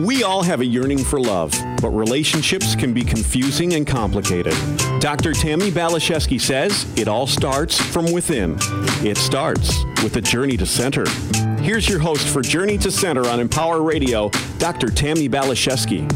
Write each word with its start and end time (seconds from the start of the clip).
We 0.00 0.24
all 0.24 0.42
have 0.42 0.60
a 0.60 0.64
yearning 0.64 0.98
for 0.98 1.20
love, 1.20 1.54
but 1.80 1.90
relationships 1.90 2.74
can 2.74 2.92
be 2.92 3.04
confusing 3.04 3.74
and 3.74 3.86
complicated. 3.86 4.54
Dr. 4.98 5.32
Tammi 5.32 5.70
Baliszewski 5.70 6.40
says 6.40 6.84
it 6.98 7.06
all 7.06 7.28
starts 7.28 7.80
from 7.80 8.12
within. 8.12 8.56
It 9.04 9.16
starts 9.16 9.84
with 10.02 10.16
a 10.16 10.20
journey 10.20 10.56
to 10.56 10.66
center. 10.66 11.08
Here's 11.60 11.88
your 11.88 12.00
host 12.00 12.26
for 12.26 12.42
Journey 12.42 12.76
to 12.78 12.90
Center 12.90 13.28
on 13.28 13.38
Empower 13.38 13.82
Radio, 13.82 14.30
Dr. 14.58 14.88
Tammi 14.88 15.28
Baliszewski. 15.28 16.10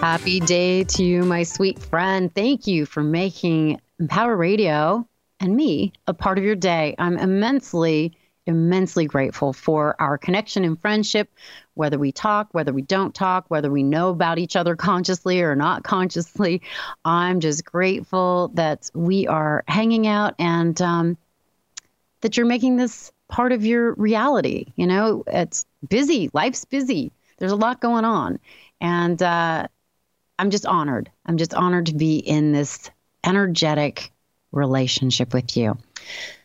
Happy 0.00 0.40
day 0.40 0.82
to 0.82 1.04
you, 1.04 1.24
my 1.24 1.44
sweet 1.44 1.78
friend. 1.78 2.34
Thank 2.34 2.66
you 2.66 2.86
for 2.86 3.04
making 3.04 3.80
Empower 4.00 4.36
Radio 4.36 5.06
and 5.40 5.56
me 5.56 5.92
a 6.06 6.14
part 6.14 6.38
of 6.38 6.44
your 6.44 6.54
day. 6.54 6.94
I'm 6.98 7.16
immensely, 7.18 8.16
immensely 8.46 9.06
grateful 9.06 9.52
for 9.52 9.96
our 9.98 10.18
connection 10.18 10.64
and 10.64 10.80
friendship, 10.80 11.30
whether 11.74 11.98
we 11.98 12.12
talk, 12.12 12.48
whether 12.52 12.72
we 12.72 12.82
don't 12.82 13.14
talk, 13.14 13.46
whether 13.48 13.70
we 13.70 13.82
know 13.82 14.10
about 14.10 14.38
each 14.38 14.54
other 14.54 14.76
consciously 14.76 15.40
or 15.40 15.56
not 15.56 15.82
consciously. 15.84 16.60
I'm 17.04 17.40
just 17.40 17.64
grateful 17.64 18.48
that 18.54 18.90
we 18.94 19.26
are 19.26 19.64
hanging 19.66 20.06
out 20.06 20.34
and 20.38 20.80
um, 20.82 21.16
that 22.20 22.36
you're 22.36 22.46
making 22.46 22.76
this 22.76 23.10
part 23.28 23.52
of 23.52 23.64
your 23.64 23.94
reality. 23.94 24.66
You 24.76 24.86
know, 24.86 25.24
it's 25.26 25.64
busy, 25.88 26.30
life's 26.34 26.66
busy, 26.66 27.12
there's 27.38 27.52
a 27.52 27.56
lot 27.56 27.80
going 27.80 28.04
on. 28.04 28.38
And 28.82 29.22
uh, 29.22 29.66
I'm 30.38 30.50
just 30.50 30.66
honored. 30.66 31.10
I'm 31.26 31.38
just 31.38 31.54
honored 31.54 31.86
to 31.86 31.94
be 31.94 32.18
in 32.18 32.52
this 32.52 32.90
energetic 33.24 34.12
relationship 34.52 35.32
with 35.32 35.56
you. 35.56 35.76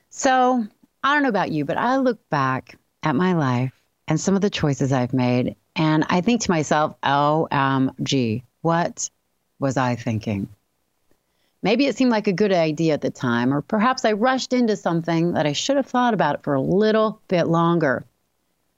So 0.09 0.65
I 1.03 1.13
don't 1.13 1.23
know 1.23 1.29
about 1.29 1.51
you, 1.51 1.65
but 1.65 1.77
I 1.77 1.97
look 1.97 2.19
back 2.29 2.77
at 3.03 3.15
my 3.15 3.33
life 3.33 3.71
and 4.07 4.19
some 4.19 4.35
of 4.35 4.41
the 4.41 4.49
choices 4.49 4.91
I've 4.91 5.13
made, 5.13 5.55
and 5.75 6.05
I 6.09 6.21
think 6.21 6.41
to 6.41 6.51
myself, 6.51 6.95
OMG, 7.01 8.43
what 8.61 9.09
was 9.59 9.77
I 9.77 9.95
thinking? 9.95 10.47
Maybe 11.63 11.87
it 11.87 11.97
seemed 11.97 12.11
like 12.11 12.27
a 12.27 12.33
good 12.33 12.53
idea 12.53 12.93
at 12.93 13.01
the 13.01 13.09
time, 13.09 13.51
or 13.51 13.61
perhaps 13.61 14.05
I 14.05 14.11
rushed 14.11 14.53
into 14.53 14.75
something 14.75 15.33
that 15.33 15.47
I 15.47 15.53
should 15.53 15.77
have 15.77 15.87
thought 15.87 16.13
about 16.13 16.43
for 16.43 16.53
a 16.53 16.61
little 16.61 17.19
bit 17.27 17.47
longer. 17.47 18.05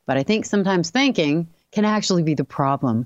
But 0.05 0.15
I 0.15 0.23
think 0.23 0.45
sometimes 0.45 0.89
thinking 0.89 1.47
can 1.73 1.83
actually 1.83 2.23
be 2.23 2.33
the 2.33 2.45
problem. 2.45 3.05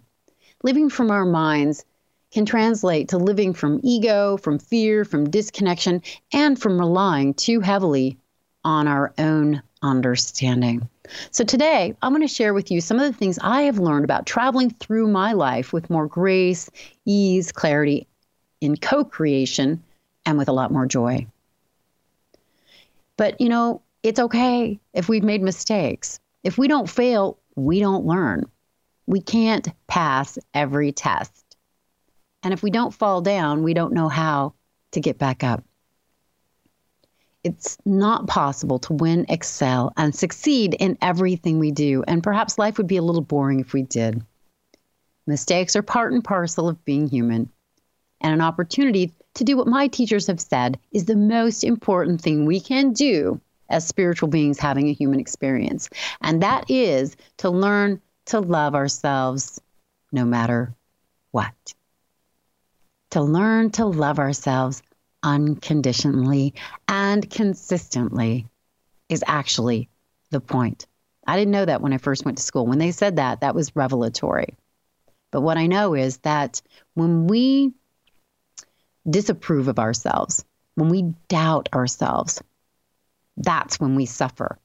Living 0.61 0.89
from 0.89 1.09
our 1.09 1.25
minds 1.25 1.83
can 2.31 2.45
translate 2.45 3.09
to 3.09 3.17
living 3.17 3.53
from 3.53 3.79
ego, 3.83 4.37
from 4.37 4.57
fear, 4.57 5.05
from 5.05 5.29
disconnection, 5.29 6.01
and 6.33 6.59
from 6.59 6.79
relying 6.79 7.33
too 7.33 7.59
heavily 7.59 8.17
on 8.63 8.87
our 8.87 9.13
own 9.17 9.61
understanding. 9.81 10.87
So, 11.31 11.43
today 11.43 11.95
I'm 12.01 12.11
going 12.13 12.21
to 12.21 12.33
share 12.33 12.53
with 12.53 12.71
you 12.71 12.79
some 12.79 12.99
of 12.99 13.11
the 13.11 13.17
things 13.17 13.37
I 13.41 13.63
have 13.63 13.79
learned 13.79 14.05
about 14.05 14.25
traveling 14.25 14.69
through 14.69 15.07
my 15.07 15.33
life 15.33 15.73
with 15.73 15.89
more 15.89 16.07
grace, 16.07 16.69
ease, 17.05 17.51
clarity, 17.51 18.07
in 18.61 18.77
co 18.77 19.03
creation, 19.03 19.83
and 20.25 20.37
with 20.37 20.47
a 20.47 20.53
lot 20.53 20.71
more 20.71 20.85
joy. 20.85 21.27
But, 23.17 23.41
you 23.41 23.49
know, 23.49 23.81
it's 24.03 24.19
okay 24.19 24.79
if 24.93 25.09
we've 25.09 25.23
made 25.23 25.41
mistakes. 25.41 26.19
If 26.43 26.57
we 26.57 26.67
don't 26.67 26.89
fail, 26.89 27.37
we 27.55 27.79
don't 27.79 28.05
learn. 28.05 28.49
We 29.05 29.21
can't 29.21 29.67
pass 29.87 30.39
every 30.53 30.91
test. 30.91 31.50
And 32.43 32.53
if 32.53 32.63
we 32.63 32.71
don't 32.71 32.93
fall 32.93 33.21
down, 33.21 33.63
we 33.63 33.73
don't 33.73 33.93
know 33.93 34.09
how 34.09 34.53
to 34.91 34.99
get 34.99 35.17
back 35.17 35.43
up. 35.43 35.63
It's 37.43 37.77
not 37.85 38.27
possible 38.27 38.79
to 38.79 38.93
win, 38.93 39.25
excel, 39.29 39.93
and 39.97 40.13
succeed 40.13 40.75
in 40.75 40.97
everything 41.01 41.59
we 41.59 41.71
do. 41.71 42.03
And 42.07 42.21
perhaps 42.21 42.59
life 42.59 42.77
would 42.77 42.87
be 42.87 42.97
a 42.97 43.01
little 43.01 43.21
boring 43.21 43.59
if 43.59 43.73
we 43.73 43.83
did. 43.83 44.23
Mistakes 45.25 45.75
are 45.75 45.81
part 45.81 46.13
and 46.13 46.23
parcel 46.23 46.67
of 46.67 46.83
being 46.85 47.07
human. 47.07 47.49
And 48.21 48.33
an 48.33 48.41
opportunity 48.41 49.13
to 49.35 49.43
do 49.43 49.57
what 49.57 49.67
my 49.67 49.87
teachers 49.87 50.27
have 50.27 50.39
said 50.39 50.77
is 50.91 51.05
the 51.05 51.15
most 51.15 51.63
important 51.63 52.21
thing 52.21 52.45
we 52.45 52.59
can 52.59 52.93
do 52.93 53.39
as 53.69 53.87
spiritual 53.87 54.27
beings 54.27 54.59
having 54.59 54.89
a 54.89 54.93
human 54.93 55.19
experience. 55.19 55.89
And 56.21 56.43
that 56.43 56.69
is 56.69 57.15
to 57.37 57.49
learn 57.49 58.01
to 58.25 58.39
love 58.39 58.75
ourselves 58.75 59.59
no 60.11 60.25
matter 60.25 60.75
what 61.31 61.73
to 63.11 63.21
learn 63.21 63.69
to 63.71 63.85
love 63.85 64.19
ourselves 64.19 64.81
unconditionally 65.23 66.53
and 66.87 67.29
consistently 67.29 68.47
is 69.09 69.23
actually 69.27 69.89
the 70.31 70.41
point. 70.41 70.87
I 71.27 71.37
didn't 71.37 71.51
know 71.51 71.65
that 71.65 71.81
when 71.81 71.93
I 71.93 71.97
first 71.97 72.25
went 72.25 72.37
to 72.37 72.43
school. 72.43 72.65
When 72.65 72.79
they 72.79 72.91
said 72.91 73.17
that, 73.17 73.41
that 73.41 73.53
was 73.53 73.75
revelatory. 73.75 74.55
But 75.31 75.41
what 75.41 75.57
I 75.57 75.67
know 75.67 75.93
is 75.93 76.17
that 76.19 76.61
when 76.93 77.27
we 77.27 77.73
disapprove 79.09 79.67
of 79.67 79.79
ourselves, 79.79 80.43
when 80.75 80.89
we 80.89 81.13
doubt 81.27 81.69
ourselves, 81.73 82.41
that's 83.37 83.79
when 83.79 83.95
we 83.95 84.05
suffer. 84.05 84.57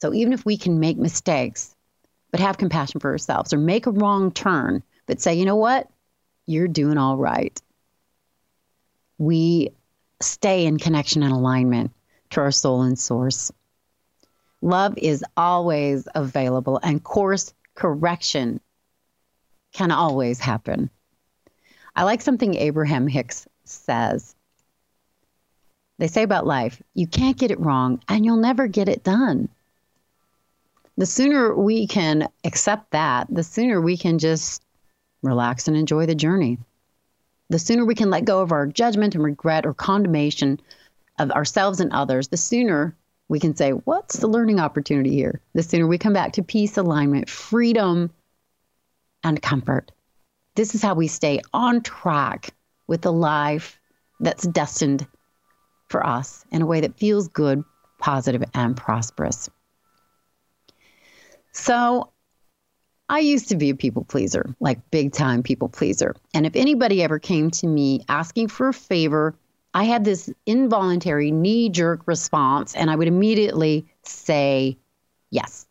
So 0.00 0.14
even 0.14 0.32
if 0.32 0.44
we 0.44 0.56
can 0.56 0.80
make 0.80 0.96
mistakes, 0.96 1.74
but 2.30 2.40
have 2.40 2.58
compassion 2.58 3.00
for 3.00 3.10
ourselves 3.10 3.52
or 3.52 3.58
make 3.58 3.86
a 3.86 3.90
wrong 3.90 4.30
turn, 4.30 4.82
but 5.06 5.20
say, 5.20 5.34
you 5.34 5.44
know 5.44 5.56
what? 5.56 5.88
You're 6.46 6.68
doing 6.68 6.98
all 6.98 7.16
right. 7.16 7.60
We 9.18 9.70
stay 10.20 10.66
in 10.66 10.78
connection 10.78 11.22
and 11.22 11.32
alignment 11.32 11.92
to 12.30 12.40
our 12.40 12.50
soul 12.50 12.82
and 12.82 12.98
source. 12.98 13.52
Love 14.62 14.96
is 14.98 15.24
always 15.36 16.06
available, 16.14 16.78
and 16.82 17.02
course 17.02 17.54
correction 17.74 18.60
can 19.72 19.90
always 19.90 20.38
happen. 20.38 20.90
I 21.96 22.04
like 22.04 22.20
something 22.20 22.54
Abraham 22.54 23.06
Hicks 23.06 23.46
says. 23.64 24.34
They 25.98 26.08
say 26.08 26.22
about 26.22 26.46
life, 26.46 26.82
you 26.94 27.06
can't 27.06 27.36
get 27.36 27.50
it 27.50 27.60
wrong 27.60 28.02
and 28.08 28.24
you'll 28.24 28.38
never 28.38 28.66
get 28.66 28.88
it 28.88 29.04
done. 29.04 29.48
The 30.96 31.06
sooner 31.06 31.54
we 31.54 31.86
can 31.86 32.28
accept 32.44 32.92
that, 32.92 33.26
the 33.30 33.42
sooner 33.42 33.80
we 33.80 33.96
can 33.96 34.18
just 34.18 34.62
relax 35.22 35.68
and 35.68 35.76
enjoy 35.76 36.06
the 36.06 36.14
journey. 36.14 36.58
The 37.48 37.58
sooner 37.58 37.84
we 37.84 37.94
can 37.94 38.10
let 38.10 38.24
go 38.24 38.40
of 38.42 38.52
our 38.52 38.66
judgment 38.66 39.14
and 39.14 39.24
regret 39.24 39.66
or 39.66 39.74
condemnation 39.74 40.60
of 41.18 41.30
ourselves 41.32 41.80
and 41.80 41.92
others, 41.92 42.28
the 42.28 42.36
sooner 42.36 42.94
we 43.28 43.40
can 43.40 43.54
say, 43.54 43.70
What's 43.70 44.16
the 44.16 44.28
learning 44.28 44.60
opportunity 44.60 45.14
here? 45.14 45.40
The 45.54 45.62
sooner 45.62 45.86
we 45.86 45.98
come 45.98 46.12
back 46.12 46.32
to 46.34 46.42
peace, 46.42 46.76
alignment, 46.76 47.28
freedom, 47.28 48.10
and 49.22 49.40
comfort. 49.40 49.92
This 50.54 50.74
is 50.74 50.82
how 50.82 50.94
we 50.94 51.06
stay 51.06 51.40
on 51.52 51.82
track 51.82 52.50
with 52.86 53.02
the 53.02 53.12
life 53.12 53.80
that's 54.18 54.46
destined 54.46 55.06
for 55.88 56.04
us 56.06 56.44
in 56.50 56.62
a 56.62 56.66
way 56.66 56.80
that 56.80 56.98
feels 56.98 57.28
good, 57.28 57.64
positive, 57.98 58.44
and 58.54 58.76
prosperous. 58.76 59.48
So, 61.52 62.12
I 63.10 63.18
used 63.18 63.48
to 63.48 63.56
be 63.56 63.70
a 63.70 63.74
people 63.74 64.04
pleaser, 64.04 64.54
like 64.60 64.88
big 64.92 65.12
time 65.12 65.42
people 65.42 65.68
pleaser. 65.68 66.14
And 66.32 66.46
if 66.46 66.54
anybody 66.54 67.02
ever 67.02 67.18
came 67.18 67.50
to 67.50 67.66
me 67.66 68.04
asking 68.08 68.46
for 68.46 68.68
a 68.68 68.72
favor, 68.72 69.34
I 69.74 69.82
had 69.82 70.04
this 70.04 70.30
involuntary 70.46 71.32
knee 71.32 71.70
jerk 71.70 72.06
response, 72.06 72.76
and 72.76 72.88
I 72.88 72.94
would 72.94 73.08
immediately 73.08 73.84
say 74.04 74.78
yes. 75.30 75.66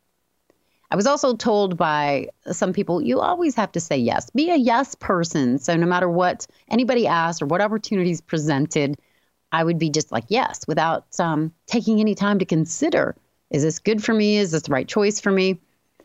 I 0.92 0.98
was 0.98 1.08
also 1.08 1.34
told 1.34 1.78
by 1.78 2.28
some 2.52 2.74
people, 2.74 3.02
you 3.02 3.22
always 3.22 3.56
have 3.56 3.72
to 3.72 3.80
say 3.80 3.96
yes. 3.96 4.30
Be 4.32 4.50
a 4.50 4.58
yes 4.58 4.96
person. 4.96 5.60
So 5.60 5.78
no 5.78 5.86
matter 5.86 6.10
what 6.10 6.46
anybody 6.70 7.08
asked 7.08 7.42
or 7.42 7.46
what 7.46 7.62
opportunities 7.62 8.20
presented, 8.20 9.00
I 9.54 9.64
would 9.64 9.80
be 9.80 9.90
just 9.90 10.12
like 10.12 10.26
yes 10.28 10.66
without 10.68 11.06
um, 11.20 11.54
taking 11.68 12.02
any 12.02 12.16
time 12.16 12.40
to 12.40 12.46
consider 12.46 13.16
is 13.50 13.64
this 13.64 13.80
good 13.80 14.04
for 14.04 14.14
me? 14.14 14.38
Is 14.38 14.52
this 14.52 14.64
the 14.64 14.72
right 14.72 14.88
choice 14.88 15.20
for 15.20 15.32
me? 15.32 15.60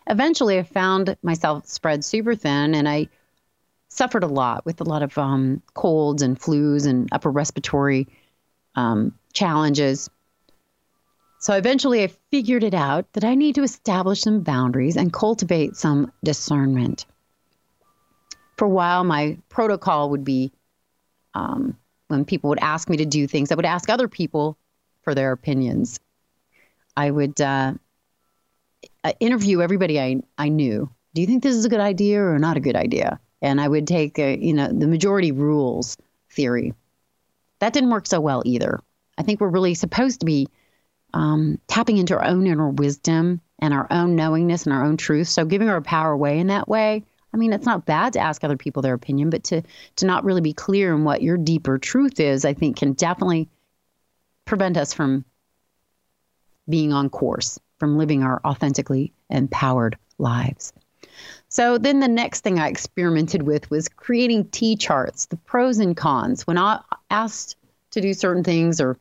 Eventually 0.06 0.58
I 0.58 0.62
found 0.62 1.16
myself 1.22 1.66
spread 1.66 2.04
super 2.04 2.34
thin 2.34 2.74
and 2.74 2.88
I 2.88 3.08
suffered 3.88 4.24
a 4.24 4.28
lot 4.28 4.64
with 4.66 4.80
a 4.80 4.84
lot 4.84 5.02
of 5.02 5.16
um, 5.16 5.62
colds 5.74 6.22
and 6.22 6.38
flus 6.38 6.86
and 6.86 7.08
upper 7.12 7.30
respiratory 7.30 8.08
um, 8.74 9.16
challenges. 9.32 10.10
So 11.38 11.54
eventually 11.54 12.02
I 12.02 12.08
figured 12.30 12.64
it 12.64 12.74
out 12.74 13.12
that 13.12 13.24
I 13.24 13.34
need 13.34 13.54
to 13.56 13.62
establish 13.62 14.22
some 14.22 14.40
boundaries 14.40 14.96
and 14.96 15.12
cultivate 15.12 15.76
some 15.76 16.10
discernment. 16.24 17.06
For 18.56 18.64
a 18.64 18.70
while, 18.70 19.04
my 19.04 19.38
protocol 19.48 20.10
would 20.10 20.24
be 20.24 20.52
um, 21.34 21.76
when 22.08 22.24
people 22.24 22.50
would 22.50 22.60
ask 22.60 22.88
me 22.88 22.96
to 22.98 23.04
do 23.04 23.26
things, 23.26 23.50
I 23.50 23.56
would 23.56 23.66
ask 23.66 23.90
other 23.90 24.08
people 24.08 24.56
for 25.02 25.14
their 25.14 25.32
opinions. 25.32 26.00
I 26.96 27.10
would 27.10 27.40
uh, 27.40 27.74
interview 29.20 29.60
everybody 29.60 30.00
I, 30.00 30.22
I 30.38 30.48
knew. 30.48 30.90
Do 31.14 31.20
you 31.20 31.26
think 31.26 31.42
this 31.42 31.54
is 31.54 31.64
a 31.64 31.68
good 31.68 31.80
idea 31.80 32.22
or 32.22 32.38
not 32.38 32.56
a 32.56 32.60
good 32.60 32.76
idea? 32.76 33.20
And 33.42 33.60
I 33.60 33.68
would 33.68 33.86
take, 33.86 34.18
a, 34.18 34.36
you 34.36 34.54
know, 34.54 34.68
the 34.68 34.86
majority 34.86 35.32
rules 35.32 35.96
theory. 36.30 36.74
That 37.60 37.72
didn't 37.72 37.90
work 37.90 38.06
so 38.06 38.20
well 38.20 38.42
either. 38.44 38.80
I 39.16 39.22
think 39.22 39.40
we're 39.40 39.48
really 39.48 39.74
supposed 39.74 40.20
to 40.20 40.26
be 40.26 40.48
um, 41.12 41.60
tapping 41.68 41.98
into 41.98 42.16
our 42.16 42.24
own 42.24 42.46
inner 42.46 42.70
wisdom 42.70 43.40
and 43.58 43.72
our 43.72 43.86
own 43.90 44.16
knowingness 44.16 44.64
and 44.64 44.72
our 44.72 44.84
own 44.84 44.96
truth. 44.96 45.28
So 45.28 45.44
giving 45.44 45.68
our 45.68 45.80
power 45.80 46.12
away 46.12 46.38
in 46.38 46.48
that 46.48 46.68
way. 46.68 47.04
I 47.32 47.36
mean, 47.36 47.52
it's 47.52 47.66
not 47.66 47.86
bad 47.86 48.12
to 48.12 48.20
ask 48.20 48.44
other 48.44 48.56
people 48.56 48.82
their 48.82 48.94
opinion, 48.94 49.30
but 49.30 49.44
to 49.44 49.62
to 49.96 50.06
not 50.06 50.24
really 50.24 50.40
be 50.40 50.52
clear 50.52 50.94
in 50.94 51.04
what 51.04 51.22
your 51.22 51.36
deeper 51.36 51.78
truth 51.78 52.20
is, 52.20 52.44
I 52.44 52.54
think, 52.54 52.76
can 52.76 52.92
definitely 52.92 53.48
prevent 54.44 54.76
us 54.76 54.92
from 54.92 55.24
being 56.68 56.92
on 56.92 57.10
course, 57.10 57.58
from 57.78 57.98
living 57.98 58.22
our 58.22 58.40
authentically 58.44 59.12
empowered 59.30 59.96
lives. 60.18 60.72
So 61.48 61.78
then 61.78 62.00
the 62.00 62.08
next 62.08 62.40
thing 62.40 62.58
I 62.58 62.68
experimented 62.68 63.42
with 63.42 63.70
was 63.70 63.88
creating 63.88 64.46
T 64.46 64.76
charts, 64.76 65.26
the 65.26 65.36
pros 65.36 65.78
and 65.78 65.96
cons. 65.96 66.46
When 66.46 66.58
I 66.58 66.80
asked 67.10 67.56
to 67.90 68.00
do 68.00 68.12
certain 68.12 68.42
things 68.42 68.80
or 68.80 68.96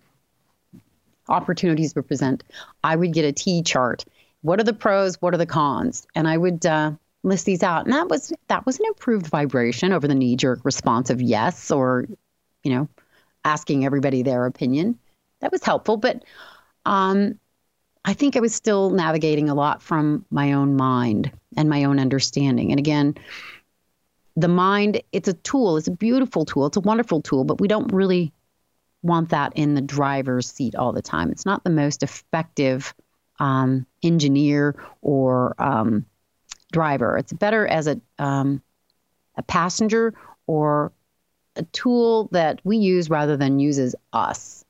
opportunities 1.29 1.95
would 1.95 2.07
present, 2.07 2.43
I 2.83 2.95
would 2.95 3.13
get 3.13 3.25
a 3.25 3.31
T 3.31 3.63
chart. 3.63 4.05
What 4.41 4.59
are 4.59 4.63
the 4.63 4.73
pros? 4.73 5.21
What 5.21 5.33
are 5.33 5.37
the 5.37 5.45
cons? 5.45 6.05
And 6.15 6.27
I 6.27 6.37
would 6.37 6.65
uh, 6.65 6.91
list 7.23 7.45
these 7.45 7.63
out. 7.63 7.85
And 7.85 7.93
that 7.93 8.09
was 8.09 8.33
that 8.49 8.65
was 8.65 8.79
an 8.79 8.85
improved 8.85 9.27
vibration 9.27 9.93
over 9.93 10.07
the 10.07 10.15
knee 10.15 10.35
jerk 10.35 10.59
response 10.63 11.09
of 11.09 11.21
yes 11.21 11.71
or, 11.71 12.05
you 12.63 12.71
know, 12.71 12.87
asking 13.45 13.85
everybody 13.85 14.21
their 14.21 14.45
opinion. 14.45 14.99
That 15.39 15.51
was 15.51 15.63
helpful, 15.63 15.97
but 15.97 16.23
um, 16.85 17.39
I 18.05 18.13
think 18.13 18.35
I 18.35 18.41
was 18.41 18.53
still 18.53 18.89
navigating 18.89 19.49
a 19.49 19.55
lot 19.55 19.81
from 19.81 20.25
my 20.29 20.53
own 20.53 20.75
mind 20.75 21.31
and 21.55 21.69
my 21.69 21.85
own 21.85 21.99
understanding. 21.99 22.71
And 22.71 22.79
again, 22.79 23.15
the 24.35 24.47
mind, 24.47 25.01
it's 25.11 25.27
a 25.27 25.33
tool, 25.33 25.77
it's 25.77 25.87
a 25.87 25.91
beautiful 25.91 26.45
tool, 26.45 26.65
it's 26.65 26.77
a 26.77 26.81
wonderful 26.81 27.21
tool, 27.21 27.43
but 27.43 27.61
we 27.61 27.67
don't 27.67 27.93
really 27.93 28.33
want 29.03 29.29
that 29.29 29.53
in 29.55 29.75
the 29.75 29.81
driver's 29.81 30.49
seat 30.49 30.75
all 30.75 30.91
the 30.91 31.01
time. 31.01 31.29
It's 31.29 31.45
not 31.45 31.63
the 31.63 31.69
most 31.69 32.03
effective 32.03 32.93
um, 33.39 33.85
engineer 34.01 34.75
or 35.01 35.55
um, 35.61 36.05
driver. 36.71 37.17
It's 37.17 37.33
better 37.33 37.67
as 37.67 37.87
a 37.87 37.99
um, 38.19 38.61
a 39.35 39.43
passenger 39.43 40.13
or 40.47 40.91
a 41.55 41.63
tool 41.63 42.29
that 42.31 42.59
we 42.63 42.77
use 42.77 43.09
rather 43.09 43.37
than 43.37 43.59
uses 43.59 43.95
us. 44.11 44.62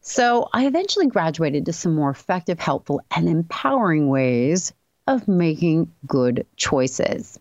So 0.00 0.48
I 0.52 0.66
eventually 0.66 1.06
graduated 1.06 1.66
to 1.66 1.72
some 1.72 1.94
more 1.94 2.10
effective, 2.10 2.58
helpful, 2.58 3.00
and 3.14 3.28
empowering 3.28 4.08
ways 4.08 4.72
of 5.06 5.28
making 5.28 5.92
good 6.06 6.46
choices. 6.56 7.38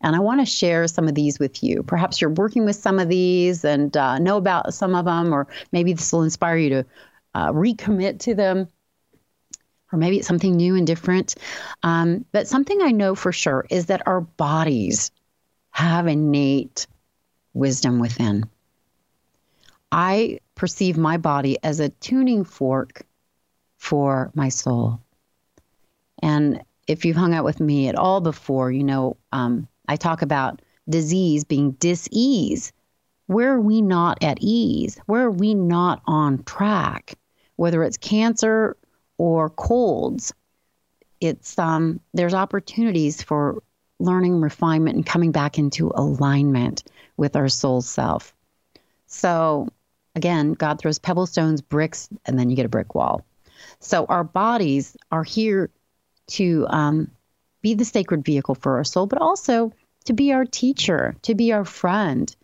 And 0.00 0.16
I 0.16 0.20
want 0.20 0.40
to 0.40 0.46
share 0.46 0.88
some 0.88 1.08
of 1.08 1.14
these 1.14 1.38
with 1.38 1.62
you. 1.62 1.82
Perhaps 1.82 2.20
you're 2.20 2.30
working 2.30 2.64
with 2.64 2.76
some 2.76 2.98
of 2.98 3.08
these 3.08 3.64
and 3.64 3.94
uh, 3.96 4.18
know 4.18 4.38
about 4.38 4.72
some 4.72 4.94
of 4.94 5.04
them, 5.04 5.32
or 5.34 5.46
maybe 5.72 5.92
this 5.92 6.12
will 6.12 6.22
inspire 6.22 6.56
you 6.56 6.70
to 6.70 6.86
uh, 7.34 7.52
recommit 7.52 8.20
to 8.20 8.34
them, 8.34 8.66
or 9.92 9.98
maybe 9.98 10.18
it's 10.18 10.28
something 10.28 10.56
new 10.56 10.76
and 10.76 10.86
different. 10.86 11.34
Um, 11.82 12.24
but 12.32 12.48
something 12.48 12.80
I 12.80 12.92
know 12.92 13.14
for 13.14 13.32
sure 13.32 13.66
is 13.68 13.86
that 13.86 14.06
our 14.06 14.22
bodies 14.22 15.10
have 15.72 16.06
innate 16.06 16.86
wisdom 17.52 17.98
within. 17.98 18.48
I 19.92 20.40
perceive 20.54 20.96
my 20.96 21.16
body 21.16 21.58
as 21.62 21.80
a 21.80 21.88
tuning 21.88 22.44
fork 22.44 23.02
for 23.76 24.30
my 24.34 24.48
soul. 24.48 25.00
And 26.22 26.62
if 26.86 27.04
you've 27.04 27.16
hung 27.16 27.34
out 27.34 27.44
with 27.44 27.60
me 27.60 27.88
at 27.88 27.96
all 27.96 28.20
before, 28.20 28.70
you 28.70 28.84
know, 28.84 29.16
um, 29.32 29.66
I 29.88 29.96
talk 29.96 30.22
about 30.22 30.60
disease 30.88 31.44
being 31.44 31.72
dis-ease. 31.72 32.72
Where 33.26 33.54
are 33.54 33.60
we 33.60 33.80
not 33.80 34.22
at 34.22 34.38
ease? 34.40 34.98
Where 35.06 35.22
are 35.22 35.30
we 35.30 35.54
not 35.54 36.02
on 36.06 36.42
track? 36.44 37.14
Whether 37.56 37.82
it's 37.84 37.96
cancer 37.96 38.76
or 39.18 39.50
colds, 39.50 40.32
it's 41.20 41.58
um, 41.58 42.00
there's 42.14 42.34
opportunities 42.34 43.22
for 43.22 43.62
learning 43.98 44.40
refinement 44.40 44.96
and 44.96 45.06
coming 45.06 45.30
back 45.30 45.58
into 45.58 45.92
alignment 45.94 46.84
with 47.16 47.36
our 47.36 47.48
soul 47.48 47.82
self. 47.82 48.34
So 49.06 49.68
again, 50.14 50.54
God 50.54 50.78
throws 50.78 50.98
pebble 50.98 51.26
stones, 51.26 51.60
bricks, 51.60 52.08
and 52.26 52.38
then 52.38 52.50
you 52.50 52.56
get 52.56 52.66
a 52.66 52.70
brick 52.70 52.94
wall. 52.94 53.24
So 53.78 54.06
our 54.06 54.24
bodies 54.24 54.96
are 55.10 55.24
here 55.24 55.70
to 56.28 56.66
um, 56.68 57.10
be 57.62 57.74
the 57.74 57.84
sacred 57.84 58.24
vehicle 58.24 58.54
for 58.54 58.76
our 58.76 58.84
soul, 58.84 59.06
but 59.06 59.20
also 59.20 59.72
to 60.04 60.12
be 60.12 60.32
our 60.32 60.44
teacher, 60.44 61.14
to 61.22 61.34
be 61.34 61.52
our 61.52 61.64
friend. 61.64 62.34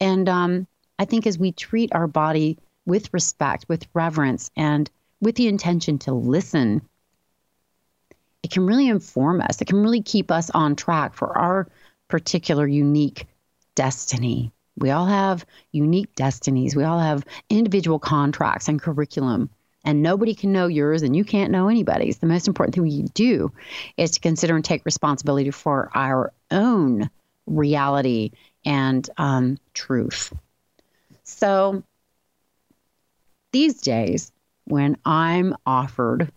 And 0.00 0.28
um, 0.28 0.66
I 0.98 1.04
think 1.04 1.26
as 1.26 1.38
we 1.38 1.52
treat 1.52 1.94
our 1.94 2.06
body 2.06 2.58
with 2.86 3.12
respect, 3.12 3.66
with 3.68 3.86
reverence, 3.94 4.50
and 4.56 4.90
with 5.20 5.36
the 5.36 5.48
intention 5.48 5.98
to 5.98 6.12
listen, 6.12 6.82
it 8.42 8.50
can 8.50 8.66
really 8.66 8.88
inform 8.88 9.40
us. 9.40 9.60
It 9.60 9.66
can 9.66 9.82
really 9.82 10.02
keep 10.02 10.30
us 10.30 10.50
on 10.50 10.76
track 10.76 11.14
for 11.14 11.36
our 11.36 11.68
particular 12.08 12.66
unique 12.66 13.26
destiny. 13.74 14.52
We 14.78 14.90
all 14.90 15.06
have 15.06 15.44
unique 15.72 16.14
destinies. 16.14 16.76
We 16.76 16.84
all 16.84 17.00
have 17.00 17.24
individual 17.50 17.98
contracts 17.98 18.68
and 18.68 18.80
curriculum. 18.80 19.50
And 19.84 20.02
nobody 20.02 20.34
can 20.34 20.52
know 20.52 20.66
yours, 20.66 21.02
and 21.02 21.16
you 21.16 21.24
can't 21.24 21.52
know 21.52 21.68
anybody's. 21.68 22.18
The 22.18 22.26
most 22.26 22.48
important 22.48 22.74
thing 22.74 22.82
we 22.82 23.02
do 23.14 23.52
is 23.96 24.10
to 24.12 24.20
consider 24.20 24.54
and 24.54 24.64
take 24.64 24.84
responsibility 24.84 25.50
for 25.50 25.90
our 25.94 26.32
own 26.50 27.08
reality 27.46 28.32
and 28.64 29.08
um, 29.16 29.56
truth. 29.74 30.34
So 31.24 31.82
these 33.52 33.80
days, 33.80 34.32
when 34.64 34.98
I'm 35.04 35.54
offered 35.64 36.30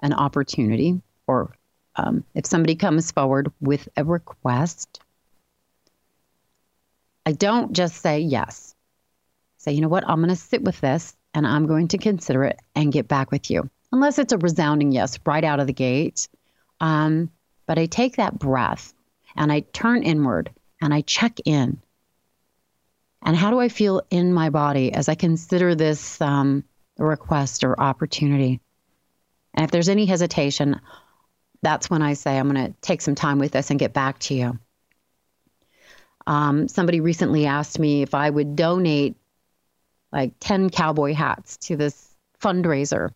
an 0.00 0.12
opportunity, 0.12 1.00
or 1.26 1.54
um, 1.96 2.24
if 2.34 2.46
somebody 2.46 2.74
comes 2.74 3.12
forward 3.12 3.52
with 3.60 3.88
a 3.96 4.04
request 4.04 5.00
I 7.26 7.32
don't 7.32 7.72
just 7.72 7.96
say 7.96 8.20
yes. 8.20 8.74
Say, 9.58 9.72
you 9.72 9.80
know 9.80 9.88
what, 9.88 10.04
I'm 10.06 10.18
going 10.18 10.28
to 10.28 10.36
sit 10.36 10.62
with 10.62 10.80
this 10.80 11.16
and 11.32 11.46
I'm 11.46 11.66
going 11.66 11.88
to 11.88 11.98
consider 11.98 12.44
it 12.44 12.58
and 12.74 12.92
get 12.92 13.08
back 13.08 13.30
with 13.30 13.50
you. 13.50 13.70
Unless 13.92 14.18
it's 14.18 14.32
a 14.32 14.38
resounding 14.38 14.92
yes 14.92 15.18
right 15.24 15.44
out 15.44 15.60
of 15.60 15.66
the 15.66 15.72
gate. 15.72 16.28
Um, 16.80 17.30
but 17.66 17.78
I 17.78 17.86
take 17.86 18.16
that 18.16 18.38
breath 18.38 18.92
and 19.36 19.50
I 19.50 19.60
turn 19.60 20.02
inward 20.02 20.50
and 20.80 20.92
I 20.92 21.00
check 21.00 21.38
in. 21.44 21.80
And 23.22 23.34
how 23.34 23.50
do 23.50 23.58
I 23.58 23.68
feel 23.68 24.02
in 24.10 24.34
my 24.34 24.50
body 24.50 24.92
as 24.92 25.08
I 25.08 25.14
consider 25.14 25.74
this 25.74 26.20
um, 26.20 26.64
request 26.98 27.64
or 27.64 27.80
opportunity? 27.80 28.60
And 29.54 29.64
if 29.64 29.70
there's 29.70 29.88
any 29.88 30.04
hesitation, 30.04 30.80
that's 31.62 31.88
when 31.88 32.02
I 32.02 32.12
say, 32.12 32.38
I'm 32.38 32.52
going 32.52 32.66
to 32.66 32.74
take 32.82 33.00
some 33.00 33.14
time 33.14 33.38
with 33.38 33.52
this 33.52 33.70
and 33.70 33.78
get 33.78 33.94
back 33.94 34.18
to 34.20 34.34
you. 34.34 34.58
Um, 36.26 36.68
somebody 36.68 37.00
recently 37.00 37.46
asked 37.46 37.78
me 37.78 38.02
if 38.02 38.14
I 38.14 38.30
would 38.30 38.56
donate 38.56 39.16
like 40.12 40.32
10 40.40 40.70
cowboy 40.70 41.12
hats 41.12 41.56
to 41.58 41.76
this 41.76 42.14
fundraiser. 42.40 43.10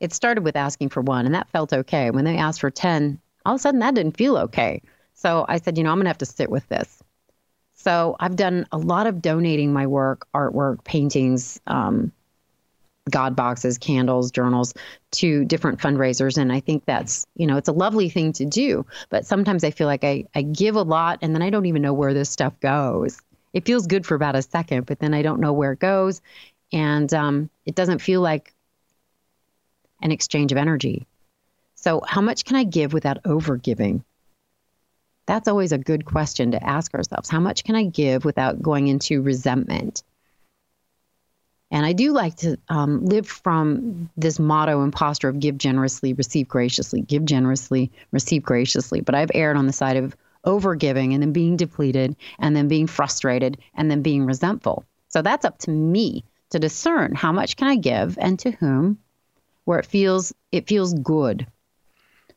It 0.00 0.12
started 0.12 0.42
with 0.42 0.56
asking 0.56 0.88
for 0.88 1.02
one, 1.02 1.26
and 1.26 1.34
that 1.34 1.50
felt 1.50 1.72
okay. 1.72 2.10
When 2.10 2.24
they 2.24 2.36
asked 2.36 2.60
for 2.60 2.70
10, 2.70 3.20
all 3.46 3.54
of 3.54 3.60
a 3.60 3.62
sudden 3.62 3.80
that 3.80 3.94
didn't 3.94 4.16
feel 4.16 4.36
okay. 4.36 4.82
So 5.14 5.44
I 5.48 5.58
said, 5.58 5.78
you 5.78 5.84
know, 5.84 5.90
I'm 5.90 5.98
going 5.98 6.06
to 6.06 6.10
have 6.10 6.18
to 6.18 6.26
sit 6.26 6.50
with 6.50 6.68
this. 6.68 7.02
So 7.74 8.16
I've 8.18 8.36
done 8.36 8.66
a 8.72 8.78
lot 8.78 9.06
of 9.06 9.22
donating 9.22 9.72
my 9.72 9.86
work, 9.86 10.26
artwork, 10.34 10.84
paintings, 10.84 11.60
um, 11.66 12.12
God 13.10 13.34
boxes, 13.34 13.78
candles, 13.78 14.30
journals 14.30 14.74
to 15.12 15.44
different 15.44 15.80
fundraisers. 15.80 16.38
And 16.38 16.52
I 16.52 16.60
think 16.60 16.84
that's, 16.84 17.26
you 17.34 17.46
know, 17.46 17.56
it's 17.56 17.68
a 17.68 17.72
lovely 17.72 18.08
thing 18.08 18.32
to 18.34 18.44
do. 18.44 18.86
But 19.10 19.26
sometimes 19.26 19.64
I 19.64 19.70
feel 19.70 19.86
like 19.86 20.04
I, 20.04 20.24
I 20.34 20.42
give 20.42 20.76
a 20.76 20.82
lot 20.82 21.18
and 21.22 21.34
then 21.34 21.42
I 21.42 21.50
don't 21.50 21.66
even 21.66 21.82
know 21.82 21.92
where 21.92 22.14
this 22.14 22.30
stuff 22.30 22.58
goes. 22.60 23.20
It 23.52 23.66
feels 23.66 23.86
good 23.86 24.06
for 24.06 24.14
about 24.14 24.36
a 24.36 24.42
second, 24.42 24.86
but 24.86 24.98
then 24.98 25.14
I 25.14 25.22
don't 25.22 25.40
know 25.40 25.52
where 25.52 25.72
it 25.72 25.80
goes. 25.80 26.22
And 26.72 27.12
um, 27.12 27.50
it 27.66 27.74
doesn't 27.74 27.98
feel 27.98 28.20
like 28.20 28.54
an 30.00 30.12
exchange 30.12 30.52
of 30.52 30.58
energy. 30.58 31.06
So, 31.74 32.00
how 32.06 32.20
much 32.20 32.44
can 32.44 32.56
I 32.56 32.64
give 32.64 32.92
without 32.92 33.18
over 33.24 33.56
giving? 33.56 34.04
That's 35.26 35.48
always 35.48 35.72
a 35.72 35.78
good 35.78 36.04
question 36.04 36.52
to 36.52 36.64
ask 36.64 36.94
ourselves. 36.94 37.28
How 37.28 37.40
much 37.40 37.64
can 37.64 37.74
I 37.74 37.84
give 37.84 38.24
without 38.24 38.62
going 38.62 38.88
into 38.88 39.22
resentment? 39.22 40.02
And 41.72 41.86
I 41.86 41.94
do 41.94 42.12
like 42.12 42.36
to 42.36 42.58
um, 42.68 43.04
live 43.06 43.26
from 43.26 44.10
this 44.14 44.38
motto 44.38 44.82
and 44.82 44.92
posture 44.92 45.30
of 45.30 45.40
give 45.40 45.56
generously, 45.56 46.12
receive 46.12 46.46
graciously, 46.46 47.00
give 47.00 47.24
generously, 47.24 47.90
receive 48.12 48.42
graciously. 48.42 49.00
But 49.00 49.14
I've 49.14 49.30
erred 49.34 49.56
on 49.56 49.66
the 49.66 49.72
side 49.72 49.96
of 49.96 50.14
overgiving 50.44 51.14
and 51.14 51.22
then 51.22 51.32
being 51.32 51.56
depleted 51.56 52.14
and 52.38 52.54
then 52.54 52.68
being 52.68 52.86
frustrated 52.86 53.56
and 53.74 53.90
then 53.90 54.02
being 54.02 54.26
resentful. 54.26 54.84
So 55.08 55.22
that's 55.22 55.46
up 55.46 55.58
to 55.60 55.70
me 55.70 56.24
to 56.50 56.58
discern 56.58 57.14
how 57.14 57.32
much 57.32 57.56
can 57.56 57.68
I 57.68 57.76
give 57.76 58.18
and 58.20 58.38
to 58.40 58.50
whom 58.50 58.98
where 59.64 59.78
it 59.78 59.86
feels 59.86 60.34
it 60.50 60.68
feels 60.68 60.92
good. 60.92 61.46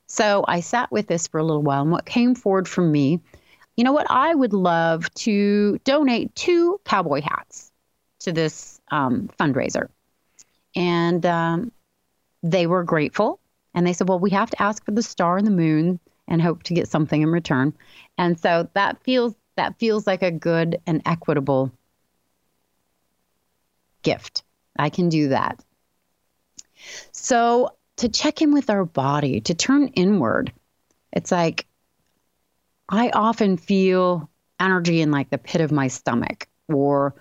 So 0.07 0.45
I 0.47 0.61
sat 0.61 0.91
with 0.91 1.07
this 1.07 1.27
for 1.27 1.39
a 1.39 1.43
little 1.43 1.63
while 1.63 1.81
and 1.81 1.91
what 1.91 2.05
came 2.05 2.35
forward 2.35 2.69
from 2.69 2.91
me, 2.91 3.19
you 3.75 3.83
know 3.83 3.91
what, 3.91 4.07
I 4.09 4.33
would 4.33 4.53
love 4.53 5.13
to 5.15 5.77
donate 5.79 6.33
two 6.35 6.79
cowboy 6.85 7.21
hats 7.21 7.71
to 8.19 8.31
this 8.31 8.74
um, 8.91 9.29
fundraiser. 9.39 9.89
And 10.75 11.25
um, 11.25 11.71
they 12.43 12.67
were 12.67 12.83
grateful. 12.83 13.39
And 13.73 13.85
they 13.85 13.93
said, 13.93 14.07
well, 14.07 14.19
we 14.19 14.29
have 14.31 14.49
to 14.51 14.61
ask 14.61 14.83
for 14.85 14.91
the 14.91 15.03
star 15.03 15.37
and 15.37 15.45
the 15.45 15.51
moon 15.51 15.99
and 16.27 16.41
hope 16.41 16.63
to 16.63 16.73
get 16.73 16.87
something 16.87 17.21
in 17.21 17.29
return. 17.29 17.73
And 18.17 18.39
so 18.39 18.69
that 18.73 19.03
feels 19.03 19.35
that 19.57 19.79
feels 19.79 20.05
like 20.05 20.21
a 20.21 20.31
good 20.31 20.81
and 20.85 21.01
equitable 21.05 21.71
gift. 24.03 24.43
I 24.77 24.89
can 24.89 25.07
do 25.07 25.29
that. 25.29 25.63
So 27.11 27.69
to 27.97 28.09
check 28.09 28.41
in 28.41 28.53
with 28.53 28.69
our 28.69 28.83
body, 28.83 29.39
to 29.41 29.53
turn 29.53 29.87
inward, 29.89 30.51
it's 31.13 31.31
like 31.31 31.65
I 32.89 33.09
often 33.09 33.57
feel 33.57 34.29
energy 34.59 35.01
in 35.01 35.11
like 35.11 35.29
the 35.29 35.37
pit 35.37 35.61
of 35.61 35.71
my 35.71 35.87
stomach 35.87 36.47
or 36.67 37.15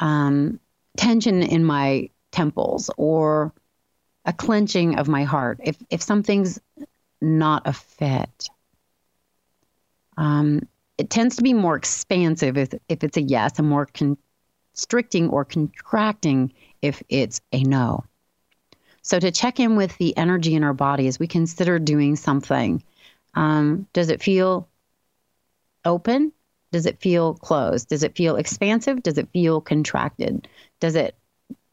um, 0.00 0.58
tension 0.96 1.42
in 1.42 1.64
my 1.64 2.10
temples 2.30 2.90
or 2.96 3.52
a 4.24 4.32
clenching 4.32 4.98
of 4.98 5.08
my 5.08 5.24
heart. 5.24 5.60
If 5.62 5.76
if 5.90 6.02
something's 6.02 6.60
not 7.20 7.62
a 7.66 7.72
fit, 7.72 8.48
um, 10.16 10.68
it 10.98 11.10
tends 11.10 11.36
to 11.36 11.42
be 11.42 11.54
more 11.54 11.76
expansive 11.76 12.56
if 12.56 12.74
if 12.88 13.04
it's 13.04 13.16
a 13.16 13.22
yes, 13.22 13.58
and 13.58 13.68
more 13.68 13.86
constricting 13.86 15.28
or 15.28 15.44
contracting 15.44 16.52
if 16.80 17.02
it's 17.08 17.40
a 17.52 17.62
no. 17.62 18.04
So 19.02 19.18
to 19.18 19.32
check 19.32 19.58
in 19.58 19.74
with 19.76 19.96
the 19.98 20.16
energy 20.16 20.54
in 20.54 20.62
our 20.62 20.74
body 20.74 21.08
as 21.08 21.18
we 21.18 21.26
consider 21.26 21.78
doing 21.80 22.14
something, 22.14 22.82
um, 23.34 23.88
does 23.92 24.10
it 24.10 24.22
feel 24.22 24.68
open? 25.84 26.32
Does 26.70 26.86
it 26.86 27.00
feel 27.00 27.34
closed? 27.34 27.88
Does 27.88 28.04
it 28.04 28.16
feel 28.16 28.36
expansive? 28.36 29.02
Does 29.02 29.18
it 29.18 29.28
feel 29.32 29.60
contracted? 29.60 30.48
Does 30.82 30.96
it 30.96 31.14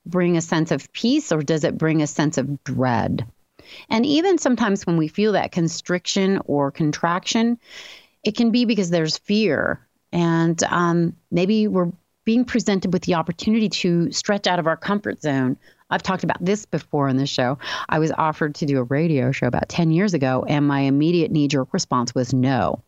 bring 0.05 0.37
a 0.37 0.41
sense 0.41 0.69
of 0.69 0.93
peace 0.93 1.31
or 1.31 1.41
does 1.41 1.63
it 1.63 1.79
bring 1.79 2.03
a 2.03 2.07
sense 2.07 2.37
of 2.37 2.63
dread? 2.63 3.25
And 3.89 4.05
even 4.05 4.37
sometimes 4.37 4.85
when 4.85 4.97
we 4.97 5.07
feel 5.07 5.31
that 5.31 5.51
constriction 5.51 6.39
or 6.45 6.69
contraction, 6.69 7.57
it 8.23 8.37
can 8.37 8.51
be 8.51 8.65
because 8.65 8.91
there's 8.91 9.17
fear. 9.17 9.79
And 10.11 10.61
um, 10.65 11.15
maybe 11.31 11.67
we're 11.67 11.91
being 12.23 12.45
presented 12.45 12.93
with 12.93 13.01
the 13.01 13.15
opportunity 13.15 13.67
to 13.69 14.11
stretch 14.11 14.45
out 14.45 14.59
of 14.59 14.67
our 14.67 14.77
comfort 14.77 15.23
zone. 15.23 15.57
I've 15.89 16.03
talked 16.03 16.23
about 16.23 16.45
this 16.45 16.67
before 16.67 17.09
in 17.09 17.17
the 17.17 17.25
show. 17.25 17.57
I 17.89 17.97
was 17.97 18.11
offered 18.11 18.53
to 18.55 18.67
do 18.67 18.77
a 18.77 18.83
radio 18.83 19.31
show 19.31 19.47
about 19.47 19.69
10 19.69 19.89
years 19.89 20.13
ago, 20.13 20.45
and 20.47 20.67
my 20.67 20.81
immediate 20.81 21.31
knee 21.31 21.47
jerk 21.47 21.73
response 21.73 22.13
was 22.13 22.31
no, 22.31 22.83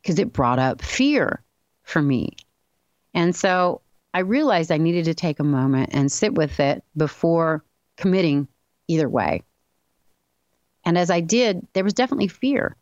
because 0.00 0.18
it 0.18 0.32
brought 0.32 0.58
up 0.58 0.80
fear 0.80 1.42
for 1.82 2.00
me. 2.00 2.30
And 3.12 3.36
so 3.36 3.82
I 4.14 4.20
realized 4.20 4.70
I 4.70 4.78
needed 4.78 5.06
to 5.06 5.14
take 5.14 5.40
a 5.40 5.44
moment 5.44 5.90
and 5.92 6.10
sit 6.10 6.34
with 6.34 6.60
it 6.60 6.84
before 6.96 7.64
committing 7.96 8.48
either 8.88 9.08
way. 9.08 9.42
And 10.84 10.98
as 10.98 11.10
I 11.10 11.20
did, 11.20 11.66
there 11.72 11.84
was 11.84 11.94
definitely 11.94 12.28
fear. 12.28 12.76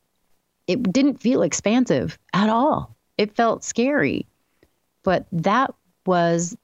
It 0.67 0.83
didn't 0.93 1.21
feel 1.21 1.43
expansive 1.43 2.19
at 2.33 2.49
all. 2.49 2.97
It 3.19 3.37
felt 3.37 3.65
scary. 3.65 4.27
But 5.03 5.27
that 5.33 5.75
was, 6.07 6.57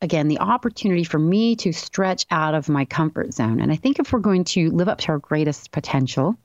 again, 0.00 0.28
the 0.28 0.38
opportunity 0.38 1.04
for 1.04 1.18
me 1.18 1.56
to 1.56 1.72
stretch 1.72 2.26
out 2.30 2.54
of 2.54 2.68
my 2.68 2.84
comfort 2.84 3.34
zone. 3.34 3.60
And 3.60 3.70
I 3.70 3.76
think 3.76 3.98
if 3.98 4.12
we're 4.12 4.20
going 4.20 4.44
to 4.44 4.70
live 4.70 4.88
up 4.88 4.98
to 5.00 5.08
our 5.08 5.18
greatest 5.18 5.70
potential, 5.70 6.36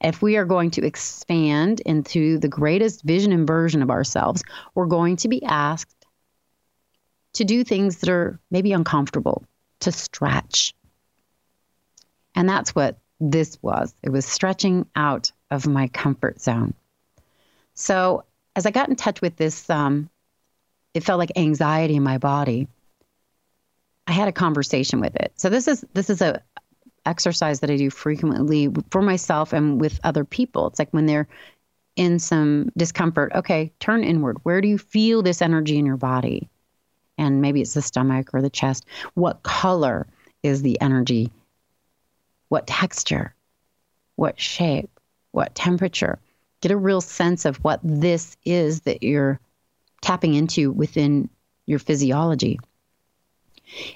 if 0.00 0.22
we 0.22 0.36
are 0.36 0.44
going 0.44 0.70
to 0.72 0.84
expand 0.84 1.80
into 1.80 2.38
the 2.38 2.48
greatest 2.48 3.02
vision 3.02 3.32
and 3.32 3.46
version 3.46 3.82
of 3.82 3.90
ourselves, 3.90 4.42
we're 4.74 4.86
going 4.86 5.16
to 5.16 5.28
be 5.28 5.42
asked 5.44 5.95
to 7.36 7.44
do 7.44 7.64
things 7.64 7.98
that 7.98 8.08
are 8.08 8.38
maybe 8.50 8.72
uncomfortable, 8.72 9.44
to 9.80 9.92
stretch. 9.92 10.74
And 12.34 12.48
that's 12.48 12.74
what 12.74 12.98
this 13.20 13.58
was. 13.62 13.94
It 14.02 14.10
was 14.10 14.26
stretching 14.26 14.86
out 14.94 15.32
of 15.50 15.66
my 15.66 15.88
comfort 15.88 16.40
zone. 16.40 16.74
So 17.74 18.24
as 18.54 18.66
I 18.66 18.70
got 18.70 18.88
in 18.88 18.96
touch 18.96 19.20
with 19.20 19.36
this, 19.36 19.68
um, 19.70 20.08
it 20.94 21.04
felt 21.04 21.18
like 21.18 21.32
anxiety 21.36 21.96
in 21.96 22.02
my 22.02 22.18
body. 22.18 22.68
I 24.06 24.12
had 24.12 24.28
a 24.28 24.32
conversation 24.32 25.00
with 25.00 25.14
it. 25.16 25.32
So 25.36 25.48
this 25.50 25.68
is 25.68 25.84
this 25.92 26.10
is 26.10 26.22
a 26.22 26.42
exercise 27.04 27.60
that 27.60 27.70
I 27.70 27.76
do 27.76 27.90
frequently 27.90 28.68
for 28.90 29.02
myself 29.02 29.52
and 29.52 29.80
with 29.80 30.00
other 30.04 30.24
people. 30.24 30.66
It's 30.68 30.78
like 30.78 30.90
when 30.92 31.06
they're 31.06 31.28
in 31.96 32.18
some 32.18 32.70
discomfort, 32.76 33.32
okay, 33.34 33.72
turn 33.80 34.04
inward. 34.04 34.38
Where 34.42 34.60
do 34.60 34.68
you 34.68 34.78
feel 34.78 35.22
this 35.22 35.42
energy 35.42 35.78
in 35.78 35.86
your 35.86 35.96
body? 35.96 36.48
And 37.18 37.40
maybe 37.40 37.60
it's 37.60 37.74
the 37.74 37.82
stomach 37.82 38.30
or 38.32 38.42
the 38.42 38.50
chest. 38.50 38.84
What 39.14 39.42
color 39.42 40.06
is 40.42 40.62
the 40.62 40.80
energy? 40.80 41.30
What 42.48 42.66
texture? 42.66 43.34
What 44.16 44.40
shape? 44.40 44.90
What 45.32 45.54
temperature? 45.54 46.18
Get 46.60 46.72
a 46.72 46.76
real 46.76 47.00
sense 47.00 47.44
of 47.44 47.56
what 47.58 47.80
this 47.82 48.36
is 48.44 48.80
that 48.82 49.02
you're 49.02 49.38
tapping 50.00 50.34
into 50.34 50.72
within 50.72 51.28
your 51.66 51.78
physiology. 51.78 52.58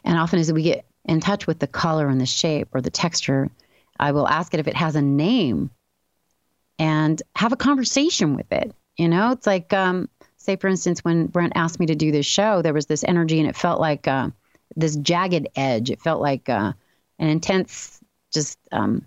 And 0.04 0.18
often, 0.18 0.40
as 0.40 0.52
we 0.52 0.62
get 0.62 0.84
in 1.04 1.20
touch 1.20 1.46
with 1.46 1.58
the 1.58 1.66
color 1.66 2.08
and 2.08 2.20
the 2.20 2.26
shape 2.26 2.68
or 2.72 2.80
the 2.80 2.90
texture, 2.90 3.48
I 3.98 4.12
will 4.12 4.28
ask 4.28 4.52
it 4.52 4.60
if 4.60 4.66
it 4.66 4.76
has 4.76 4.96
a 4.96 5.02
name 5.02 5.70
and 6.78 7.22
have 7.36 7.52
a 7.52 7.56
conversation 7.56 8.34
with 8.34 8.50
it. 8.52 8.74
You 8.96 9.08
know, 9.08 9.32
it's 9.32 9.46
like 9.46 9.72
um, 9.72 10.08
say 10.40 10.56
for 10.56 10.68
instance 10.68 11.04
when 11.04 11.26
brent 11.26 11.52
asked 11.54 11.78
me 11.78 11.86
to 11.86 11.94
do 11.94 12.10
this 12.10 12.26
show 12.26 12.62
there 12.62 12.74
was 12.74 12.86
this 12.86 13.04
energy 13.04 13.38
and 13.38 13.48
it 13.48 13.56
felt 13.56 13.80
like 13.80 14.08
uh, 14.08 14.28
this 14.76 14.96
jagged 14.96 15.48
edge. 15.56 15.90
It 15.90 16.00
felt 16.00 16.20
like 16.20 16.48
uh, 16.48 16.72
an 17.18 17.28
intense 17.28 18.00
just 18.32 18.58
um, 18.72 19.04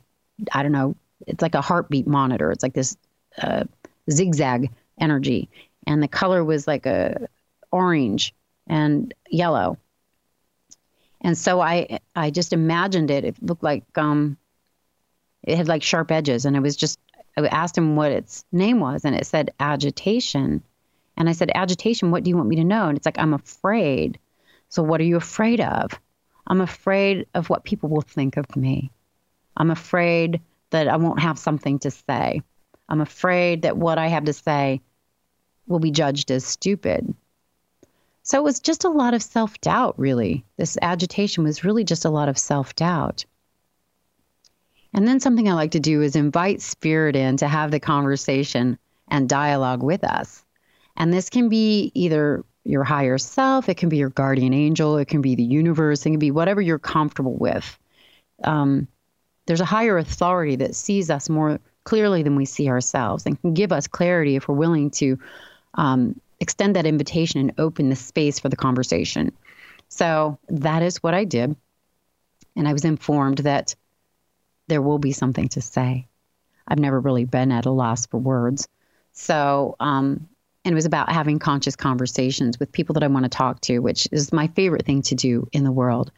i 0.51 0.61
don't 0.61 0.71
know 0.71 0.95
it's 1.25 1.41
like 1.41 1.55
a 1.55 1.61
heartbeat 1.61 2.05
monitor. 2.05 2.51
It's 2.51 2.63
like 2.63 2.73
this 2.73 2.97
uh, 3.41 3.63
zigzag 4.11 4.69
energy. 4.99 5.49
And 5.87 6.03
the 6.03 6.07
color 6.09 6.43
was 6.43 6.67
like 6.67 6.85
a 6.85 7.27
orange 7.71 8.33
and 8.67 9.13
yellow. 9.29 9.77
And 11.21 11.37
so 11.37 11.61
i 11.61 11.99
i 12.15 12.29
just 12.29 12.51
imagined 12.53 13.09
it. 13.09 13.23
It 13.23 13.41
looked 13.41 13.63
like 13.63 13.85
um 13.97 14.37
it 15.43 15.57
had 15.57 15.69
like 15.69 15.83
sharp 15.83 16.11
edges. 16.11 16.45
And 16.45 16.55
it 16.55 16.61
was 16.61 16.75
just 16.75 16.99
i 17.37 17.47
asked 17.47 17.77
him 17.77 17.95
what 17.95 18.11
its 18.11 18.43
name 18.51 18.79
was 18.79 19.05
and 19.05 19.15
it 19.15 19.25
said 19.25 19.53
agitation 19.59 20.61
and 21.17 21.29
I 21.29 21.33
said, 21.33 21.51
Agitation, 21.53 22.11
what 22.11 22.23
do 22.23 22.29
you 22.29 22.37
want 22.37 22.49
me 22.49 22.57
to 22.57 22.63
know? 22.63 22.87
And 22.87 22.97
it's 22.97 23.05
like, 23.05 23.19
I'm 23.19 23.33
afraid. 23.33 24.19
So, 24.69 24.81
what 24.83 24.99
are 25.01 25.05
you 25.05 25.17
afraid 25.17 25.61
of? 25.61 25.99
I'm 26.47 26.61
afraid 26.61 27.27
of 27.33 27.49
what 27.49 27.63
people 27.63 27.89
will 27.89 28.01
think 28.01 28.37
of 28.37 28.55
me. 28.55 28.91
I'm 29.55 29.71
afraid 29.71 30.41
that 30.71 30.87
I 30.87 30.97
won't 30.97 31.19
have 31.19 31.37
something 31.37 31.79
to 31.79 31.91
say. 31.91 32.41
I'm 32.89 33.01
afraid 33.01 33.61
that 33.61 33.77
what 33.77 33.97
I 33.97 34.07
have 34.07 34.25
to 34.25 34.33
say 34.33 34.81
will 35.67 35.79
be 35.79 35.91
judged 35.91 36.31
as 36.31 36.45
stupid. 36.45 37.13
So 38.23 38.37
it 38.37 38.43
was 38.43 38.59
just 38.59 38.83
a 38.83 38.89
lot 38.89 39.13
of 39.13 39.21
self 39.21 39.59
doubt, 39.61 39.99
really. 39.99 40.45
This 40.57 40.77
agitation 40.81 41.43
was 41.43 41.63
really 41.63 41.83
just 41.83 42.05
a 42.05 42.09
lot 42.09 42.29
of 42.29 42.37
self 42.37 42.75
doubt. 42.75 43.25
And 44.93 45.07
then 45.07 45.19
something 45.19 45.49
I 45.49 45.53
like 45.53 45.71
to 45.71 45.79
do 45.79 46.01
is 46.01 46.15
invite 46.15 46.61
spirit 46.61 47.15
in 47.15 47.37
to 47.37 47.47
have 47.47 47.71
the 47.71 47.79
conversation 47.79 48.77
and 49.07 49.27
dialogue 49.27 49.83
with 49.83 50.03
us. 50.03 50.42
And 50.95 51.13
this 51.13 51.29
can 51.29 51.49
be 51.49 51.91
either 51.95 52.43
your 52.63 52.83
higher 52.83 53.17
self, 53.17 53.67
it 53.67 53.75
can 53.75 53.89
be 53.89 53.97
your 53.97 54.09
guardian 54.09 54.53
angel, 54.53 54.97
it 54.97 55.07
can 55.07 55.21
be 55.21 55.35
the 55.35 55.43
universe, 55.43 56.05
it 56.05 56.11
can 56.11 56.19
be 56.19 56.31
whatever 56.31 56.61
you're 56.61 56.79
comfortable 56.79 57.35
with. 57.35 57.77
Um, 58.43 58.87
there's 59.45 59.61
a 59.61 59.65
higher 59.65 59.97
authority 59.97 60.55
that 60.57 60.75
sees 60.75 61.09
us 61.09 61.29
more 61.29 61.59
clearly 61.83 62.23
than 62.23 62.35
we 62.35 62.45
see 62.45 62.69
ourselves 62.69 63.25
and 63.25 63.39
can 63.41 63.53
give 63.53 63.71
us 63.71 63.87
clarity 63.87 64.35
if 64.35 64.47
we're 64.47 64.55
willing 64.55 64.89
to 64.91 65.19
um, 65.73 66.19
extend 66.39 66.75
that 66.75 66.85
invitation 66.85 67.39
and 67.39 67.53
open 67.57 67.89
the 67.89 67.95
space 67.95 68.39
for 68.39 68.49
the 68.49 68.55
conversation. 68.55 69.31
So 69.89 70.39
that 70.47 70.81
is 70.81 71.03
what 71.03 71.13
I 71.13 71.25
did. 71.25 71.55
And 72.55 72.67
I 72.67 72.73
was 72.73 72.85
informed 72.85 73.39
that 73.39 73.75
there 74.67 74.81
will 74.81 74.99
be 74.99 75.11
something 75.11 75.49
to 75.49 75.61
say. 75.61 76.07
I've 76.67 76.79
never 76.79 76.99
really 76.99 77.25
been 77.25 77.51
at 77.51 77.65
a 77.65 77.71
loss 77.71 78.05
for 78.05 78.17
words. 78.17 78.67
So 79.11 79.75
um, 79.79 80.29
and 80.65 80.73
it 80.73 80.75
was 80.75 80.85
about 80.85 81.11
having 81.11 81.39
conscious 81.39 81.75
conversations 81.75 82.59
with 82.59 82.71
people 82.71 82.93
that 82.93 83.03
I 83.03 83.07
want 83.07 83.25
to 83.25 83.29
talk 83.29 83.59
to, 83.61 83.79
which 83.79 84.07
is 84.11 84.31
my 84.31 84.47
favorite 84.47 84.85
thing 84.85 85.01
to 85.03 85.15
do 85.15 85.47
in 85.51 85.65
the 85.65 85.71
world. 85.71 86.11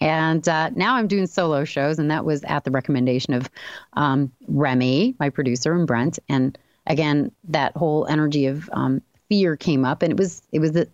And 0.00 0.46
uh, 0.46 0.70
now 0.70 0.96
I'm 0.96 1.08
doing 1.08 1.26
solo 1.26 1.64
shows, 1.64 1.98
and 1.98 2.10
that 2.10 2.24
was 2.24 2.44
at 2.44 2.64
the 2.64 2.70
recommendation 2.70 3.32
of 3.32 3.48
um, 3.94 4.30
Remy, 4.48 5.16
my 5.18 5.30
producer, 5.30 5.74
and 5.74 5.86
Brent. 5.86 6.18
And 6.28 6.58
again, 6.86 7.32
that 7.44 7.74
whole 7.74 8.06
energy 8.06 8.46
of 8.46 8.68
um, 8.72 9.00
fear 9.30 9.56
came 9.56 9.84
up, 9.84 10.02
and 10.02 10.12
it 10.12 10.18
was 10.18 10.42
it 10.52 10.58
was 10.58 10.72
the 10.72 10.88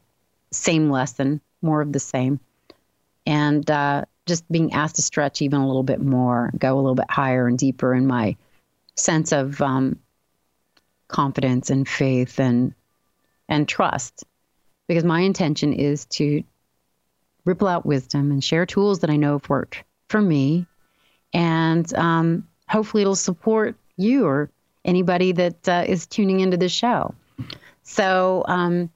same 0.52 0.88
lesson, 0.88 1.40
more 1.60 1.80
of 1.80 1.92
the 1.92 2.00
same, 2.00 2.38
and 3.26 3.68
uh, 3.68 4.04
just 4.26 4.50
being 4.52 4.72
asked 4.74 4.96
to 4.96 5.02
stretch 5.02 5.42
even 5.42 5.60
a 5.60 5.66
little 5.66 5.82
bit 5.82 6.00
more, 6.00 6.52
go 6.56 6.74
a 6.74 6.80
little 6.80 6.94
bit 6.94 7.10
higher 7.10 7.48
and 7.48 7.58
deeper 7.58 7.94
in 7.94 8.06
my 8.06 8.36
sense 8.94 9.32
of 9.32 9.60
um, 9.60 9.98
confidence 11.08 11.68
and 11.68 11.88
faith 11.88 12.38
and 12.38 12.74
and 13.48 13.68
trust 13.68 14.24
because 14.88 15.04
my 15.04 15.20
intention 15.20 15.72
is 15.72 16.04
to 16.06 16.42
ripple 17.44 17.68
out 17.68 17.86
wisdom 17.86 18.30
and 18.30 18.42
share 18.42 18.66
tools 18.66 19.00
that 19.00 19.10
I 19.10 19.16
know 19.16 19.32
have 19.32 19.48
worked 19.48 19.84
for 20.08 20.20
me. 20.20 20.66
And 21.32 21.92
um, 21.94 22.46
hopefully 22.68 23.02
it'll 23.02 23.16
support 23.16 23.76
you 23.96 24.26
or 24.26 24.50
anybody 24.84 25.32
that 25.32 25.68
uh, 25.68 25.84
is 25.86 26.06
tuning 26.06 26.40
into 26.40 26.56
the 26.56 26.68
show. 26.68 27.14
So 27.82 28.44
um, 28.46 28.90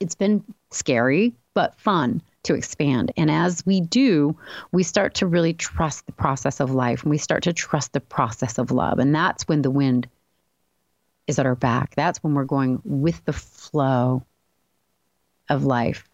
it's 0.00 0.14
been 0.14 0.44
scary, 0.70 1.32
but 1.54 1.78
fun 1.78 2.22
to 2.44 2.54
expand. 2.54 3.12
And 3.16 3.30
as 3.30 3.64
we 3.64 3.80
do, 3.80 4.36
we 4.72 4.82
start 4.82 5.14
to 5.14 5.26
really 5.26 5.54
trust 5.54 6.06
the 6.06 6.12
process 6.12 6.60
of 6.60 6.70
life 6.70 7.02
and 7.02 7.10
we 7.10 7.18
start 7.18 7.42
to 7.44 7.52
trust 7.52 7.92
the 7.92 8.00
process 8.00 8.58
of 8.58 8.70
love. 8.70 8.98
And 8.98 9.14
that's 9.14 9.48
when 9.48 9.62
the 9.62 9.70
wind 9.70 10.08
is 11.26 11.38
at 11.38 11.46
our 11.46 11.54
back. 11.54 11.94
That's 11.94 12.22
when 12.22 12.34
we're 12.34 12.44
going 12.44 12.80
with 12.84 13.24
the 13.24 13.32
flow 13.32 14.24
of 15.48 15.64
life. 15.64 16.08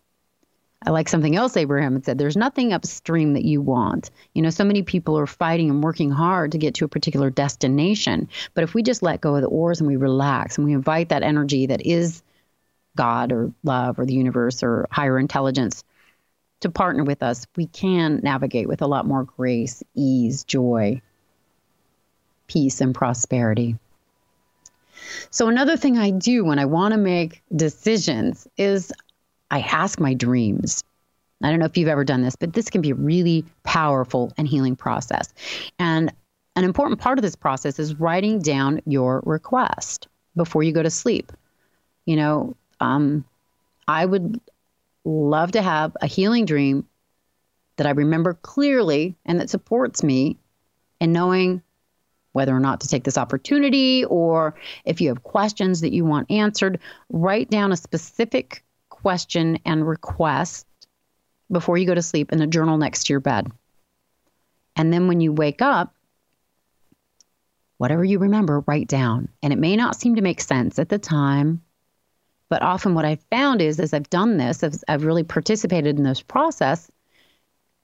I 0.87 0.91
like 0.91 1.11
something 1.11 1.37
else 1.37 1.59
Abraham 1.59 1.93
had 1.93 2.07
said. 2.07 2.19
There's 2.19 2.39
nothing 2.39 2.73
upstream 2.73 3.35
that 3.35 3.45
you 3.45 3.61
want. 3.61 4.11
You 4.33 4.41
know, 4.41 4.49
so 4.49 4.65
many 4.65 4.83
people 4.83 5.19
are 5.19 5.27
fighting 5.27 5.69
and 5.69 5.85
working 5.85 6.11
hard 6.11 6.53
to 6.53 6.59
get 6.59 6.75
to 6.77 6.87
a 6.87 6.89
particular 6.89 7.29
destination. 7.29 8.29
But 8.55 8.65
if 8.65 8.73
we 8.73 8.83
just 8.83 9.03
let 9.03 9.21
go 9.21 9.35
of 9.35 9.43
the 9.43 9.49
oars 9.49 9.81
and 9.81 9.87
we 9.87 9.97
relax 9.97 10.57
and 10.57 10.67
we 10.67 10.73
invite 10.73 11.11
that 11.11 11.23
energy 11.23 11.67
that 11.67 11.85
is 11.85 12.23
God 12.97 13.31
or 13.31 13.53
love 13.63 13.99
or 13.99 14.07
the 14.07 14.15
universe 14.15 14.63
or 14.63 14.89
higher 14.91 15.19
intelligence 15.19 15.85
to 16.61 16.71
partner 16.71 17.05
with 17.05 17.23
us, 17.23 17.47
we 17.57 17.67
can 17.67 18.21
navigate 18.23 18.69
with 18.69 18.81
a 18.81 18.87
lot 18.87 19.07
more 19.07 19.25
grace, 19.25 19.83
ease, 19.95 20.45
joy, 20.45 21.03
peace, 22.47 22.81
and 22.81 22.95
prosperity. 22.95 23.77
So, 25.31 25.49
another 25.49 25.77
thing 25.77 25.99
I 25.99 26.11
do 26.11 26.45
when 26.45 26.59
I 26.59 26.65
want 26.65 26.93
to 26.93 26.99
make 26.99 27.43
decisions 27.55 28.47
is 28.57 28.93
I 29.51 29.61
ask 29.61 30.01
my 30.01 30.15
dreams. 30.15 30.83
I 31.43 31.51
don't 31.51 31.59
know 31.59 31.67
if 31.67 31.77
you've 31.77 31.89
ever 31.89 32.05
done 32.05 32.23
this, 32.23 32.37
but 32.37 32.53
this 32.53 32.69
can 32.69 32.83
be 32.83 32.91
a 32.91 32.95
really 32.95 33.45
powerful 33.63 34.33
and 34.37 34.47
healing 34.47 34.77
process. 34.77 35.33
And 35.79 36.13
an 36.55 36.65
important 36.65 37.01
part 37.01 37.19
of 37.19 37.23
this 37.23 37.37
process 37.37 37.79
is 37.79 37.99
writing 37.99 38.41
down 38.41 38.81
your 38.85 39.23
request 39.25 40.09
before 40.37 40.63
you 40.63 40.73
go 40.73 40.83
to 40.83 40.91
sleep. 40.91 41.33
You 42.05 42.17
know, 42.17 42.57
um, 42.81 43.25
I 43.89 44.05
would 44.05 44.41
love 45.05 45.53
to 45.53 45.63
have 45.63 45.97
a 46.03 46.07
healing 46.07 46.45
dream 46.45 46.87
that 47.77 47.87
I 47.87 47.91
remember 47.91 48.35
clearly 48.35 49.17
and 49.25 49.41
that 49.41 49.49
supports 49.49 50.03
me 50.03 50.37
in 51.01 51.13
knowing 51.13 51.63
whether 52.33 52.55
or 52.55 52.61
not 52.61 52.81
to 52.81 52.89
take 52.89 53.05
this 53.05 53.19
opportunity 53.19 54.05
or 54.05 54.55
if 54.85 55.01
you 55.01 55.09
have 55.09 55.23
questions 55.23 55.81
that 55.81 55.93
you 55.93 56.05
want 56.05 56.31
answered, 56.31 56.79
write 57.09 57.51
down 57.51 57.73
a 57.73 57.77
specific 57.77 58.65
question 58.89 59.59
and 59.65 59.87
request 59.87 60.67
before 61.51 61.77
you 61.77 61.87
go 61.87 61.95
to 61.95 62.03
sleep 62.03 62.33
in 62.33 62.41
a 62.41 62.47
journal 62.47 62.79
next 62.79 63.05
to 63.05 63.13
your 63.13 63.21
bed. 63.21 63.51
And 64.77 64.93
then 64.93 65.09
when 65.09 65.21
you 65.21 65.33
wake 65.33 65.63
up, 65.63 65.95
whatever 67.79 68.05
you 68.05 68.19
remember, 68.19 68.61
write 68.67 68.89
down. 68.89 69.29
And 69.43 69.53
it 69.53 69.59
may 69.59 69.75
not 69.75 69.97
seem 69.97 70.17
to 70.17 70.23
make 70.23 70.41
sense 70.41 70.79
at 70.79 70.89
the 70.89 70.99
time, 70.99 71.63
but 72.49 72.63
often 72.63 72.95
what 72.95 73.05
I've 73.05 73.23
found 73.31 73.63
is 73.63 73.81
as 73.81 73.95
I've 73.95 74.11
done 74.11 74.37
this, 74.37 74.63
as 74.63 74.85
I've 74.87 75.05
really 75.05 75.25
participated 75.25 75.97
in 75.97 76.05
this 76.05 76.21
process, 76.21 76.91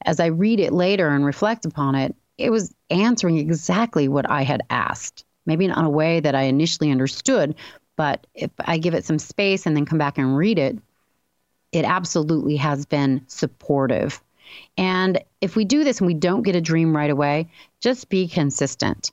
as 0.04 0.20
I 0.20 0.26
read 0.26 0.60
it 0.60 0.72
later 0.72 1.08
and 1.08 1.24
reflect 1.24 1.64
upon 1.64 1.94
it, 1.94 2.14
it 2.38 2.50
was 2.50 2.74
answering 2.90 3.38
exactly 3.38 4.08
what 4.08 4.30
I 4.30 4.42
had 4.42 4.62
asked. 4.70 5.24
Maybe 5.46 5.66
not 5.66 5.78
in 5.78 5.84
a 5.84 5.90
way 5.90 6.20
that 6.20 6.34
I 6.34 6.42
initially 6.42 6.90
understood, 6.90 7.54
but 7.96 8.26
if 8.34 8.50
I 8.60 8.78
give 8.78 8.94
it 8.94 9.04
some 9.04 9.18
space 9.18 9.66
and 9.66 9.76
then 9.76 9.86
come 9.86 9.98
back 9.98 10.18
and 10.18 10.36
read 10.36 10.58
it, 10.58 10.78
it 11.72 11.84
absolutely 11.84 12.56
has 12.56 12.84
been 12.86 13.22
supportive. 13.26 14.20
And 14.76 15.22
if 15.40 15.56
we 15.56 15.64
do 15.64 15.84
this 15.84 15.98
and 15.98 16.06
we 16.06 16.14
don't 16.14 16.42
get 16.42 16.56
a 16.56 16.60
dream 16.60 16.96
right 16.96 17.10
away, 17.10 17.48
just 17.80 18.08
be 18.08 18.28
consistent. 18.28 19.12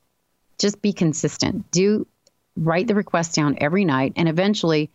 Just 0.60 0.82
be 0.82 0.94
consistent. 0.94 1.70
Do 1.72 2.08
write 2.56 2.88
the 2.88 2.96
request 2.96 3.36
down 3.36 3.58
every 3.60 3.86
night 3.86 4.14
and 4.16 4.30
eventually 4.30 4.92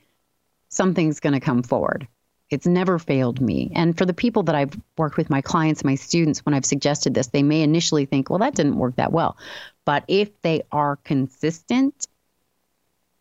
something's 0.68 1.20
going 1.20 1.32
to 1.32 1.40
come 1.40 1.62
forward. 1.62 2.06
It's 2.50 2.66
never 2.66 2.98
failed 2.98 3.40
me. 3.40 3.70
And 3.74 3.96
for 3.96 4.06
the 4.06 4.14
people 4.14 4.42
that 4.44 4.54
I've 4.54 4.72
worked 4.96 5.16
with, 5.16 5.28
my 5.28 5.42
clients, 5.42 5.84
my 5.84 5.96
students, 5.96 6.46
when 6.46 6.54
I've 6.54 6.64
suggested 6.64 7.12
this, 7.14 7.28
they 7.28 7.42
may 7.42 7.62
initially 7.62 8.06
think, 8.06 8.30
well, 8.30 8.38
that 8.38 8.54
didn't 8.54 8.78
work 8.78 8.96
that 8.96 9.12
well. 9.12 9.36
But 9.84 10.04
if 10.08 10.40
they 10.42 10.62
are 10.72 10.96
consistent 10.96 12.08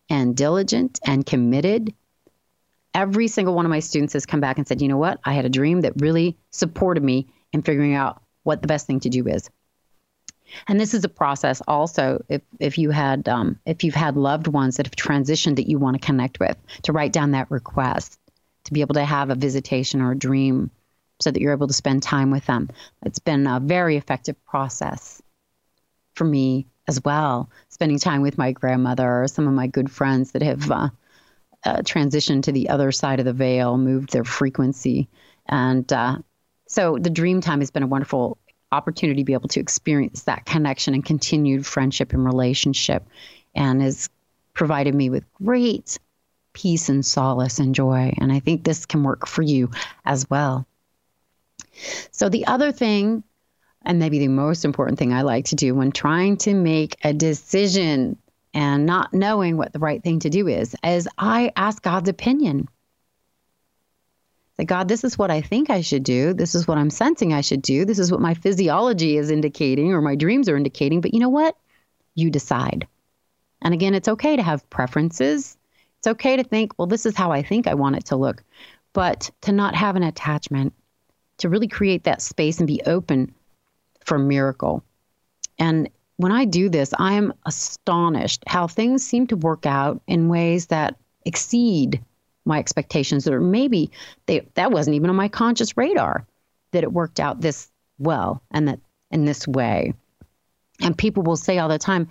and 0.10 0.36
diligent 0.36 1.00
and 1.06 1.26
committed, 1.26 1.94
every 2.94 3.28
single 3.28 3.54
one 3.54 3.66
of 3.66 3.70
my 3.70 3.80
students 3.80 4.14
has 4.14 4.26
come 4.26 4.40
back 4.40 4.58
and 4.58 4.68
said, 4.68 4.82
you 4.82 4.88
know 4.88 4.98
what? 4.98 5.20
I 5.26 5.34
had 5.34 5.46
a 5.46 5.50
dream 5.50 5.82
that 5.82 6.02
really 6.02 6.38
supported 6.52 7.04
me 7.04 7.28
in 7.52 7.62
figuring 7.62 7.96
out 7.96 8.22
what 8.44 8.62
the 8.62 8.68
best 8.68 8.88
thing 8.88 9.02
to 9.02 9.10
do 9.10 9.28
is. 9.28 9.50
And 10.68 10.80
this 10.80 10.94
is 10.94 11.04
a 11.04 11.10
process 11.10 11.62
also 11.68 12.24
if, 12.30 12.42
if 12.60 12.78
you 12.78 12.92
had 12.92 13.28
um, 13.28 13.60
if 13.66 13.84
you've 13.84 13.94
had 13.94 14.16
loved 14.16 14.48
ones 14.48 14.78
that 14.78 14.86
have 14.86 14.96
transitioned 14.96 15.58
that 15.58 15.70
you 15.70 15.78
want 15.78 16.00
to 16.00 16.06
connect 16.06 16.40
with, 16.40 16.56
to 16.84 16.94
write 16.94 17.12
down 17.12 17.32
that 17.32 17.52
request, 17.52 18.18
to 18.68 18.74
be 18.74 18.82
able 18.82 18.94
to 18.96 19.06
have 19.06 19.30
a 19.30 19.36
visitation 19.36 20.02
or 20.02 20.12
a 20.12 20.18
dream 20.18 20.70
so 21.20 21.32
that 21.32 21.42
you're 21.42 21.54
able 21.54 21.68
to 21.68 21.74
spend 21.74 22.04
time 22.04 22.32
with 22.32 22.46
them. 22.46 22.70
It's 23.04 23.20
been 23.20 23.48
a 23.48 23.60
very 23.60 23.98
effective 23.98 24.36
process 24.46 25.22
for 26.14 26.26
me 26.26 26.68
as 26.88 27.04
well, 27.04 27.50
spending 27.70 28.00
time 28.00 28.22
with 28.22 28.38
my 28.38 28.52
grandmother 28.52 29.24
or 29.24 29.28
some 29.28 29.48
of 29.48 29.54
my 29.54 29.68
good 29.68 29.92
friends 29.92 30.32
that 30.32 30.42
have 30.42 30.70
uh, 30.72 30.90
uh, 31.66 31.78
transitioned 31.78 32.44
to 32.44 32.52
the 32.52 32.70
other 32.70 32.92
side 32.92 33.20
of 33.20 33.26
the 33.26 33.34
veil, 33.34 33.78
moved 33.78 34.12
their 34.12 34.24
frequency. 34.24 35.08
And 35.48 35.92
uh, 35.92 36.20
so 36.68 36.98
the 37.00 37.10
dream 37.10 37.42
time 37.42 37.60
has 37.60 37.72
been 37.72 37.84
a 37.84 37.88
wonderful 37.88 38.38
opportunity 38.72 39.22
to 39.22 39.26
be 39.26 39.34
able 39.34 39.50
to 39.50 39.60
experience 39.60 40.24
that 40.24 40.46
connection 40.46 40.94
and 40.94 41.06
continued 41.06 41.66
friendship 41.66 42.14
and 42.14 42.26
relationship 42.26 43.04
and 43.56 43.82
has 43.82 44.10
provided 44.54 44.94
me 44.94 45.10
with 45.10 45.24
great 45.34 45.98
peace 46.58 46.90
and 46.90 47.06
solace 47.06 47.60
and 47.60 47.76
joy. 47.76 48.12
And 48.18 48.32
I 48.32 48.40
think 48.40 48.64
this 48.64 48.88
can 48.88 49.04
work 49.04 49.28
for 49.28 49.44
you 49.44 49.70
as 50.04 50.28
well. 50.28 50.66
So, 52.12 52.30
the 52.30 52.48
other 52.48 52.72
thing, 52.72 53.24
and 53.84 54.00
maybe 54.00 54.18
the 54.18 54.28
most 54.28 54.66
important 54.66 54.98
thing 54.98 55.14
I 55.14 55.22
like 55.22 55.46
to 55.46 55.56
do 55.56 55.76
when 55.76 55.92
trying 55.92 56.38
to 56.38 56.56
make 56.56 56.98
a 57.04 57.14
decision 57.14 58.18
and 58.56 58.88
not 58.88 59.14
knowing 59.14 59.56
what 59.56 59.72
the 59.72 59.78
right 59.78 60.02
thing 60.02 60.20
to 60.22 60.32
do 60.32 60.48
is, 60.48 60.76
is 60.84 61.08
I 61.16 61.52
ask 61.56 61.84
God's 61.84 62.10
opinion 62.10 62.68
that 64.58 64.66
God, 64.66 64.88
this 64.88 65.04
is 65.04 65.16
what 65.16 65.30
I 65.30 65.42
think 65.42 65.70
I 65.70 65.82
should 65.82 66.04
do. 66.04 66.34
This 66.34 66.56
is 66.56 66.68
what 66.68 66.80
I'm 66.80 66.90
sensing 66.90 67.34
I 67.34 67.42
should 67.42 67.62
do. 67.62 67.86
This 67.86 68.00
is 68.00 68.12
what 68.12 68.20
my 68.22 68.34
physiology 68.34 69.16
is 69.16 69.30
indicating 69.30 69.94
or 69.94 70.02
my 70.02 70.16
dreams 70.16 70.50
are 70.50 70.58
indicating. 70.58 71.02
But 71.02 71.14
you 71.14 71.20
know 71.20 71.30
what? 71.30 71.56
You 72.16 72.32
decide. 72.32 72.88
And 73.62 73.76
again, 73.76 73.94
it's 73.94 74.08
okay 74.08 74.36
to 74.36 74.44
have 74.44 74.68
preferences. 74.72 75.57
It's 76.00 76.08
okay 76.08 76.38
to 76.38 76.44
think, 76.44 76.74
well, 76.78 76.88
this 76.88 77.06
is 77.06 77.16
how 77.16 77.32
I 77.32 77.42
think 77.42 77.68
I 77.68 77.74
want 77.74 77.96
it 77.96 78.06
to 78.06 78.16
look. 78.16 78.44
But 78.94 79.30
to 79.42 79.52
not 79.52 79.76
have 79.76 79.96
an 79.96 80.04
attachment, 80.04 80.74
to 81.38 81.50
really 81.50 81.68
create 81.68 82.04
that 82.06 82.22
space 82.22 82.60
and 82.60 82.68
be 82.68 82.82
open 82.86 83.34
for 84.04 84.18
miracle. 84.18 84.84
And 85.60 85.90
when 86.18 86.32
I 86.32 86.46
do 86.46 86.70
this, 86.70 86.94
I'm 86.98 87.34
astonished 87.46 88.44
how 88.48 88.68
things 88.68 89.06
seem 89.06 89.28
to 89.28 89.36
work 89.36 89.66
out 89.66 90.02
in 90.08 90.30
ways 90.30 90.68
that 90.68 90.96
exceed 91.26 92.02
my 92.48 92.58
expectations 92.58 93.28
or 93.28 93.42
maybe 93.42 93.92
they 94.26 94.48
that 94.54 94.72
wasn't 94.72 94.96
even 94.96 95.10
on 95.10 95.16
my 95.16 95.28
conscious 95.28 95.76
radar 95.76 96.26
that 96.72 96.84
it 96.84 96.94
worked 96.94 97.20
out 97.20 97.42
this 97.42 97.70
well 98.00 98.42
and 98.52 98.70
that 98.70 98.80
in 99.12 99.26
this 99.26 99.46
way 99.46 99.94
and 100.82 100.98
people 100.98 101.24
will 101.24 101.36
say 101.36 101.60
all 101.60 101.68
the 101.68 101.78
time 101.78 102.08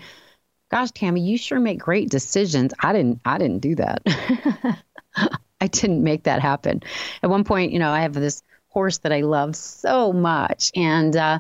gosh 0.77 0.91
tammi 0.93 1.21
you 1.21 1.39
sure 1.39 1.61
make 1.61 1.79
great 1.79 2.11
decisions 2.11 2.73
i 2.81 2.93
didn't 2.93 3.21
i 3.25 3.39
didn't 3.39 3.61
do 3.61 3.75
that 3.75 4.03
i 5.61 5.67
didn't 5.67 6.03
make 6.03 6.25
that 6.25 6.41
happen 6.41 6.83
at 7.23 7.31
one 7.31 7.45
point 7.45 7.73
you 7.73 7.79
know 7.79 7.91
i 7.91 8.01
have 8.01 8.13
this 8.13 8.43
horse 8.69 8.99
that 8.99 9.13
i 9.13 9.21
love 9.21 9.57
so 9.57 10.13
much 10.13 10.71
and 10.75 11.17
uh, 11.17 11.39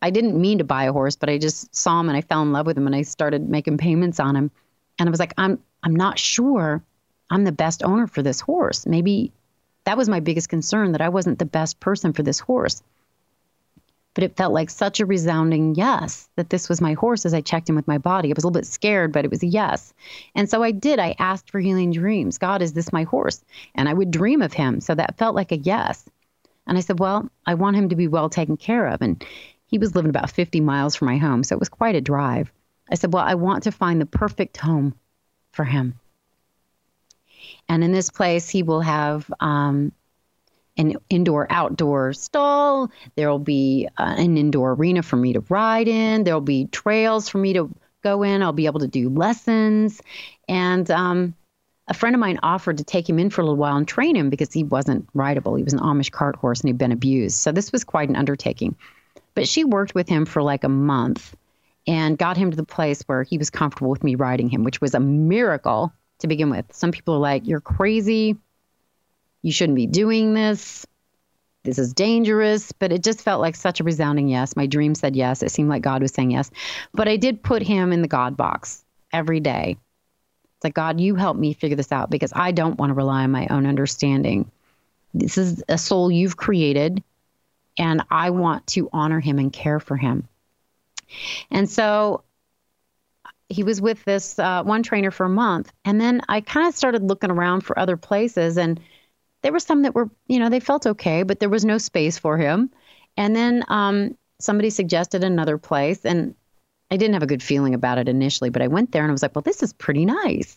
i 0.00 0.10
didn't 0.10 0.40
mean 0.40 0.58
to 0.58 0.64
buy 0.64 0.84
a 0.84 0.92
horse 0.92 1.16
but 1.16 1.28
i 1.28 1.36
just 1.36 1.74
saw 1.74 2.00
him 2.00 2.08
and 2.08 2.16
i 2.16 2.20
fell 2.20 2.42
in 2.42 2.52
love 2.52 2.66
with 2.66 2.76
him 2.76 2.86
and 2.86 2.96
i 2.96 3.02
started 3.02 3.48
making 3.48 3.76
payments 3.76 4.18
on 4.18 4.34
him 4.34 4.50
and 4.98 5.08
i 5.08 5.10
was 5.10 5.20
like 5.20 5.34
i'm 5.36 5.58
i'm 5.82 5.94
not 5.94 6.18
sure 6.18 6.82
I'm 7.30 7.44
the 7.44 7.52
best 7.52 7.82
owner 7.82 8.06
for 8.06 8.22
this 8.22 8.40
horse. 8.40 8.86
Maybe 8.86 9.32
that 9.84 9.96
was 9.96 10.08
my 10.08 10.20
biggest 10.20 10.48
concern 10.48 10.92
that 10.92 11.00
I 11.00 11.08
wasn't 11.08 11.38
the 11.38 11.44
best 11.44 11.80
person 11.80 12.12
for 12.12 12.22
this 12.22 12.40
horse. 12.40 12.82
But 14.14 14.24
it 14.24 14.36
felt 14.36 14.52
like 14.52 14.70
such 14.70 14.98
a 14.98 15.06
resounding 15.06 15.76
yes 15.76 16.28
that 16.36 16.50
this 16.50 16.68
was 16.68 16.80
my 16.80 16.94
horse 16.94 17.24
as 17.24 17.32
I 17.32 17.40
checked 17.40 17.68
in 17.68 17.76
with 17.76 17.86
my 17.86 17.98
body. 17.98 18.28
I 18.28 18.34
was 18.34 18.42
a 18.42 18.46
little 18.48 18.60
bit 18.60 18.66
scared, 18.66 19.12
but 19.12 19.24
it 19.24 19.30
was 19.30 19.42
a 19.42 19.46
yes. 19.46 19.94
And 20.34 20.50
so 20.50 20.62
I 20.62 20.72
did. 20.72 20.98
I 20.98 21.14
asked 21.18 21.50
for 21.50 21.60
healing 21.60 21.92
dreams. 21.92 22.38
God, 22.38 22.60
is 22.60 22.72
this 22.72 22.92
my 22.92 23.04
horse? 23.04 23.44
And 23.74 23.88
I 23.88 23.94
would 23.94 24.10
dream 24.10 24.42
of 24.42 24.52
him. 24.52 24.80
So 24.80 24.94
that 24.94 25.16
felt 25.16 25.36
like 25.36 25.52
a 25.52 25.58
yes. 25.58 26.04
And 26.66 26.76
I 26.76 26.80
said, 26.80 26.98
Well, 26.98 27.30
I 27.46 27.54
want 27.54 27.76
him 27.76 27.88
to 27.90 27.96
be 27.96 28.08
well 28.08 28.28
taken 28.28 28.56
care 28.56 28.88
of. 28.88 29.00
And 29.00 29.24
he 29.66 29.78
was 29.78 29.94
living 29.94 30.10
about 30.10 30.30
50 30.30 30.60
miles 30.60 30.96
from 30.96 31.06
my 31.06 31.16
home. 31.16 31.44
So 31.44 31.54
it 31.54 31.60
was 31.60 31.68
quite 31.68 31.94
a 31.94 32.00
drive. 32.00 32.50
I 32.90 32.96
said, 32.96 33.12
Well, 33.12 33.24
I 33.24 33.34
want 33.34 33.64
to 33.64 33.72
find 33.72 34.00
the 34.00 34.06
perfect 34.06 34.56
home 34.56 34.94
for 35.52 35.64
him. 35.64 35.94
And 37.68 37.84
in 37.84 37.92
this 37.92 38.10
place, 38.10 38.48
he 38.48 38.62
will 38.62 38.80
have 38.80 39.32
um, 39.38 39.92
an 40.80 40.96
indoor 41.10 41.46
outdoor 41.50 42.12
stall. 42.12 42.90
There'll 43.14 43.38
be 43.38 43.88
uh, 43.98 44.14
an 44.16 44.36
indoor 44.36 44.72
arena 44.72 45.02
for 45.02 45.16
me 45.16 45.34
to 45.34 45.40
ride 45.48 45.88
in. 45.88 46.24
There'll 46.24 46.40
be 46.40 46.66
trails 46.66 47.28
for 47.28 47.38
me 47.38 47.52
to 47.52 47.70
go 48.02 48.22
in. 48.22 48.42
I'll 48.42 48.52
be 48.52 48.66
able 48.66 48.80
to 48.80 48.88
do 48.88 49.10
lessons. 49.10 50.00
And 50.48 50.90
um, 50.90 51.34
a 51.86 51.94
friend 51.94 52.14
of 52.14 52.20
mine 52.20 52.38
offered 52.42 52.78
to 52.78 52.84
take 52.84 53.08
him 53.08 53.18
in 53.18 53.30
for 53.30 53.42
a 53.42 53.44
little 53.44 53.58
while 53.58 53.76
and 53.76 53.86
train 53.86 54.16
him 54.16 54.30
because 54.30 54.52
he 54.52 54.64
wasn't 54.64 55.06
rideable. 55.12 55.54
He 55.54 55.64
was 55.64 55.74
an 55.74 55.80
Amish 55.80 56.10
cart 56.10 56.36
horse 56.36 56.60
and 56.60 56.68
he'd 56.68 56.78
been 56.78 56.92
abused. 56.92 57.36
So 57.36 57.52
this 57.52 57.72
was 57.72 57.84
quite 57.84 58.08
an 58.08 58.16
undertaking. 58.16 58.74
But 59.34 59.46
she 59.46 59.64
worked 59.64 59.94
with 59.94 60.08
him 60.08 60.24
for 60.24 60.42
like 60.42 60.64
a 60.64 60.68
month 60.68 61.36
and 61.86 62.16
got 62.16 62.36
him 62.36 62.50
to 62.50 62.56
the 62.56 62.64
place 62.64 63.02
where 63.02 63.22
he 63.22 63.38
was 63.38 63.50
comfortable 63.50 63.90
with 63.90 64.02
me 64.02 64.14
riding 64.14 64.48
him, 64.48 64.64
which 64.64 64.80
was 64.80 64.94
a 64.94 65.00
miracle 65.00 65.92
to 66.20 66.26
begin 66.26 66.50
with. 66.50 66.66
Some 66.72 66.92
people 66.92 67.14
are 67.14 67.18
like, 67.18 67.46
You're 67.46 67.60
crazy. 67.60 68.36
You 69.42 69.52
shouldn't 69.52 69.76
be 69.76 69.86
doing 69.86 70.34
this. 70.34 70.86
This 71.62 71.78
is 71.78 71.92
dangerous. 71.92 72.72
But 72.72 72.92
it 72.92 73.02
just 73.02 73.22
felt 73.22 73.40
like 73.40 73.56
such 73.56 73.80
a 73.80 73.84
resounding 73.84 74.28
yes. 74.28 74.56
My 74.56 74.66
dream 74.66 74.94
said 74.94 75.16
yes. 75.16 75.42
It 75.42 75.50
seemed 75.50 75.68
like 75.68 75.82
God 75.82 76.02
was 76.02 76.12
saying 76.12 76.30
yes. 76.30 76.50
But 76.92 77.08
I 77.08 77.16
did 77.16 77.42
put 77.42 77.62
him 77.62 77.92
in 77.92 78.02
the 78.02 78.08
God 78.08 78.36
box 78.36 78.84
every 79.12 79.40
day. 79.40 79.76
It's 80.56 80.64
like, 80.64 80.74
God, 80.74 81.00
you 81.00 81.14
help 81.14 81.36
me 81.36 81.54
figure 81.54 81.76
this 81.76 81.92
out 81.92 82.10
because 82.10 82.32
I 82.34 82.52
don't 82.52 82.78
want 82.78 82.90
to 82.90 82.94
rely 82.94 83.24
on 83.24 83.30
my 83.30 83.46
own 83.48 83.66
understanding. 83.66 84.50
This 85.14 85.38
is 85.38 85.64
a 85.68 85.78
soul 85.78 86.10
you've 86.10 86.36
created, 86.36 87.02
and 87.78 88.04
I 88.10 88.30
want 88.30 88.66
to 88.68 88.88
honor 88.92 89.20
him 89.20 89.38
and 89.38 89.52
care 89.52 89.80
for 89.80 89.96
him. 89.96 90.28
And 91.50 91.68
so 91.68 92.22
he 93.48 93.64
was 93.64 93.80
with 93.80 94.04
this 94.04 94.38
uh, 94.38 94.62
one 94.62 94.82
trainer 94.82 95.10
for 95.10 95.24
a 95.24 95.30
month. 95.30 95.72
And 95.84 96.00
then 96.00 96.20
I 96.28 96.40
kind 96.40 96.68
of 96.68 96.74
started 96.74 97.02
looking 97.02 97.30
around 97.30 97.62
for 97.62 97.78
other 97.78 97.96
places. 97.96 98.56
And 98.56 98.78
there 99.42 99.52
were 99.52 99.60
some 99.60 99.82
that 99.82 99.94
were, 99.94 100.10
you 100.26 100.38
know, 100.38 100.48
they 100.48 100.60
felt 100.60 100.86
okay, 100.86 101.22
but 101.22 101.40
there 101.40 101.48
was 101.48 101.64
no 101.64 101.78
space 101.78 102.18
for 102.18 102.36
him. 102.36 102.70
And 103.16 103.34
then 103.34 103.64
um, 103.68 104.16
somebody 104.38 104.70
suggested 104.70 105.24
another 105.24 105.58
place. 105.58 106.04
And 106.04 106.34
I 106.90 106.96
didn't 106.96 107.14
have 107.14 107.22
a 107.22 107.26
good 107.26 107.42
feeling 107.42 107.74
about 107.74 107.98
it 107.98 108.08
initially, 108.08 108.50
but 108.50 108.62
I 108.62 108.68
went 108.68 108.92
there 108.92 109.02
and 109.02 109.10
I 109.10 109.12
was 109.12 109.22
like, 109.22 109.34
well, 109.34 109.42
this 109.42 109.62
is 109.62 109.72
pretty 109.72 110.04
nice. 110.04 110.56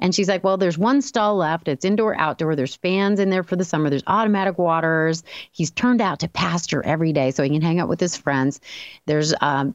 And 0.00 0.14
she's 0.14 0.28
like, 0.28 0.44
well, 0.44 0.56
there's 0.56 0.78
one 0.78 1.02
stall 1.02 1.36
left. 1.36 1.66
It's 1.66 1.84
indoor, 1.84 2.16
outdoor. 2.16 2.54
There's 2.54 2.76
fans 2.76 3.18
in 3.18 3.30
there 3.30 3.42
for 3.42 3.56
the 3.56 3.64
summer. 3.64 3.90
There's 3.90 4.04
automatic 4.06 4.56
waters. 4.56 5.24
He's 5.50 5.72
turned 5.72 6.00
out 6.00 6.20
to 6.20 6.28
pasture 6.28 6.84
every 6.84 7.12
day 7.12 7.32
so 7.32 7.42
he 7.42 7.50
can 7.50 7.62
hang 7.62 7.80
out 7.80 7.88
with 7.88 7.98
his 7.98 8.16
friends. 8.16 8.60
There's 9.06 9.34
um, 9.40 9.74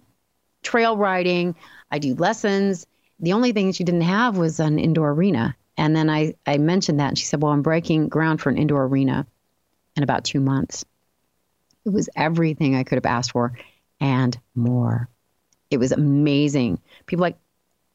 trail 0.64 0.96
riding. 0.96 1.56
I 1.92 2.00
do 2.00 2.16
lessons. 2.16 2.88
The 3.20 3.34
only 3.34 3.52
thing 3.52 3.74
she 3.74 3.84
didn't 3.84 4.02
have 4.02 4.38
was 4.38 4.60
an 4.60 4.80
indoor 4.80 5.12
arena. 5.12 5.56
And 5.78 5.96
then 5.96 6.10
I, 6.10 6.36
I 6.46 6.58
mentioned 6.58 7.00
that, 7.00 7.10
and 7.10 7.18
she 7.18 7.26
said, 7.26 7.42
Well, 7.42 7.52
I'm 7.52 7.62
breaking 7.62 8.10
ground 8.10 8.42
for 8.42 8.50
an 8.50 8.58
indoor 8.58 8.86
arena 8.86 9.26
in 9.96 10.04
about 10.04 10.24
two 10.24 10.40
months. 10.40 10.86
It 11.86 11.90
was 11.90 12.10
everything 12.16 12.76
I 12.76 12.84
could 12.84 12.98
have 12.98 13.06
asked 13.06 13.32
for 13.32 13.58
and 14.00 14.38
more. 14.56 15.10
It 15.72 15.78
was 15.78 15.92
amazing. 15.92 16.80
People 17.06 17.24
like, 17.24 17.38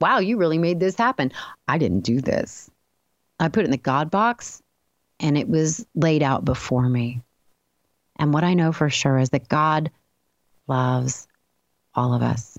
Wow, 0.00 0.18
you 0.18 0.36
really 0.36 0.58
made 0.58 0.80
this 0.80 0.96
happen. 0.96 1.32
I 1.66 1.78
didn't 1.78 2.00
do 2.00 2.20
this. 2.20 2.70
I 3.40 3.48
put 3.48 3.62
it 3.62 3.66
in 3.66 3.70
the 3.70 3.76
God 3.76 4.10
box, 4.10 4.62
and 5.20 5.38
it 5.38 5.48
was 5.48 5.86
laid 5.94 6.22
out 6.22 6.44
before 6.44 6.88
me. 6.88 7.22
And 8.16 8.34
what 8.34 8.44
I 8.44 8.54
know 8.54 8.72
for 8.72 8.90
sure 8.90 9.18
is 9.18 9.30
that 9.30 9.48
God 9.48 9.90
loves 10.66 11.28
all 11.94 12.14
of 12.14 12.22
us 12.22 12.58